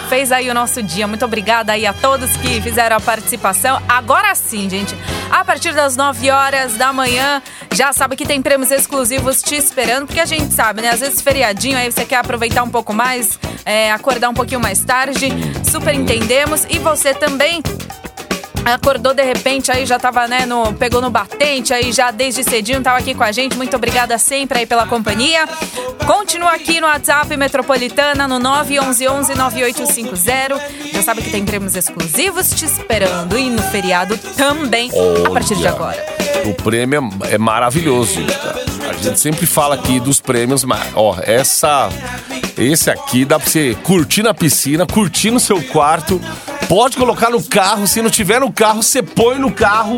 Fez 0.10 0.32
aí 0.32 0.50
o 0.50 0.54
nosso 0.54 0.84
dia. 0.84 1.08
Muito 1.08 1.26
obrigada 1.26 1.74
aí 1.74 1.86
a 1.86 1.94
todos 1.94 2.36
que 2.38 2.62
fizeram 2.62 2.98
a 2.98 3.00
participação. 3.00 3.82
Agora 3.88 4.34
sim, 4.36 4.70
gente. 4.70 4.96
A 5.32 5.44
partir 5.44 5.74
das 5.74 5.96
9 5.96 6.30
horas 6.30 6.76
da 6.76 6.94
manhã, 6.94 7.41
já 7.74 7.91
sabe 7.91 8.15
que 8.15 8.26
tem 8.26 8.41
prêmios 8.41 8.72
exclusivos 8.72 9.41
te 9.41 9.56
esperando, 9.56 10.06
porque 10.06 10.20
a 10.20 10.26
gente 10.26 10.54
sabe, 10.54 10.82
né? 10.82 10.89
Às 10.89 11.00
vezes 11.00 11.22
feriadinho, 11.22 11.78
aí 11.78 11.91
você 11.91 12.06
quer 12.06 12.18
aproveitar 12.18 12.63
um 12.63 12.70
pouco 12.70 12.94
mais, 12.94 13.39
é, 13.65 13.91
acordar 13.91 14.30
um 14.30 14.34
pouquinho 14.34 14.60
mais 14.60 14.84
tarde. 14.84 15.30
Super 15.63 15.94
entendemos. 15.94 16.65
E 16.70 16.78
você 16.80 17.13
também 17.13 17.62
acordou 18.73 19.13
de 19.13 19.23
repente 19.23 19.71
aí 19.71 19.86
já 19.86 19.99
tava, 19.99 20.28
né, 20.28 20.45
no, 20.45 20.73
pegou 20.73 21.01
no 21.01 21.10
batente 21.10 21.73
aí 21.73 21.91
já 21.91 22.12
desde 22.12 22.43
cedinho, 22.43 22.82
tava 22.82 22.97
aqui 22.97 23.13
com 23.13 23.23
a 23.23 23.32
gente. 23.32 23.56
Muito 23.56 23.75
obrigada 23.75 24.17
sempre 24.17 24.60
aí 24.60 24.65
pela 24.65 24.88
companhia. 24.88 25.47
Continua 26.06 26.51
aqui 26.51 26.82
no 26.82 26.88
WhatsApp 26.88 27.36
Metropolitana 27.38 28.28
no 28.28 28.39
911-9850. 28.39 30.60
Já 30.93 31.04
sabe 31.04 31.21
que 31.21 31.30
tem 31.30 31.45
prêmios 31.45 31.75
exclusivos 31.75 32.49
te 32.51 32.65
esperando 32.65 33.38
e 33.38 33.49
no 33.49 33.62
feriado 33.62 34.17
também, 34.36 34.89
a 35.25 35.30
partir 35.30 35.56
de 35.56 35.62
Olha. 35.62 35.69
agora. 35.71 36.06
O 36.45 36.54
prêmio 36.54 37.10
é 37.30 37.38
maravilhoso, 37.38 38.13
gente. 38.13 38.36
tá? 38.38 38.56
A 38.97 39.03
gente 39.03 39.19
sempre 39.19 39.45
fala 39.45 39.75
aqui 39.75 39.99
dos 39.99 40.19
prêmios, 40.19 40.63
mas, 40.63 40.88
ó, 40.95 41.17
essa. 41.21 41.89
Esse 42.58 42.89
aqui 42.89 43.25
dá 43.25 43.38
pra 43.38 43.47
você 43.47 43.75
curtir 43.84 44.23
na 44.23 44.34
piscina, 44.34 44.86
curtir 44.86 45.29
no 45.31 45.39
seu 45.39 45.62
quarto. 45.62 46.21
Pode 46.67 46.97
colocar 46.97 47.29
no 47.29 47.43
carro. 47.43 47.86
Se 47.86 48.01
não 48.01 48.10
tiver 48.10 48.39
no 48.39 48.51
carro, 48.51 48.81
você 48.81 49.03
põe 49.03 49.38
no 49.38 49.51
carro. 49.51 49.97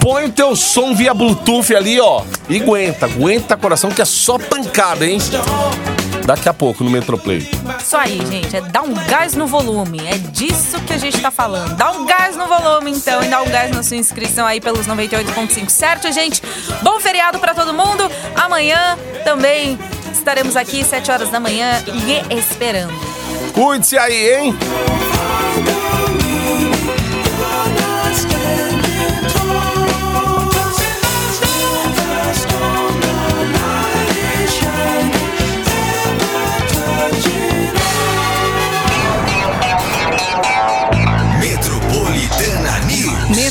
Põe 0.00 0.26
o 0.26 0.30
teu 0.30 0.54
som 0.54 0.94
via 0.94 1.12
Bluetooth 1.12 1.74
ali, 1.74 2.00
ó. 2.00 2.22
E 2.48 2.60
aguenta, 2.60 3.06
aguenta 3.06 3.56
coração, 3.56 3.90
que 3.90 4.00
é 4.00 4.04
só 4.04 4.38
pancada, 4.38 5.06
hein? 5.06 5.18
Daqui 6.28 6.46
a 6.46 6.52
pouco 6.52 6.84
no 6.84 6.90
Metroplay. 6.90 7.38
Isso 7.80 7.96
aí, 7.96 8.20
gente, 8.26 8.54
é 8.54 8.60
dar 8.60 8.82
um 8.82 8.92
gás 8.92 9.32
no 9.32 9.46
volume. 9.46 9.98
É 10.06 10.18
disso 10.18 10.78
que 10.82 10.92
a 10.92 10.98
gente 10.98 11.18
tá 11.22 11.30
falando. 11.30 11.74
Dá 11.74 11.90
um 11.90 12.04
gás 12.04 12.36
no 12.36 12.46
volume, 12.46 12.90
então, 12.90 13.22
e 13.22 13.28
dá 13.28 13.40
um 13.40 13.48
gás 13.48 13.74
na 13.74 13.82
sua 13.82 13.96
inscrição 13.96 14.46
aí 14.46 14.60
pelos 14.60 14.86
98.5, 14.86 15.70
certo, 15.70 16.12
gente? 16.12 16.42
Bom 16.82 17.00
feriado 17.00 17.38
pra 17.38 17.54
todo 17.54 17.72
mundo. 17.72 18.10
Amanhã 18.34 18.98
também 19.24 19.78
estaremos 20.12 20.54
aqui, 20.54 20.84
7 20.84 21.10
horas 21.10 21.30
da 21.30 21.40
manhã, 21.40 21.82
lhe 21.86 22.38
esperando. 22.38 22.92
Cuide-se 23.54 23.96
aí, 23.96 24.34
hein? 24.34 24.58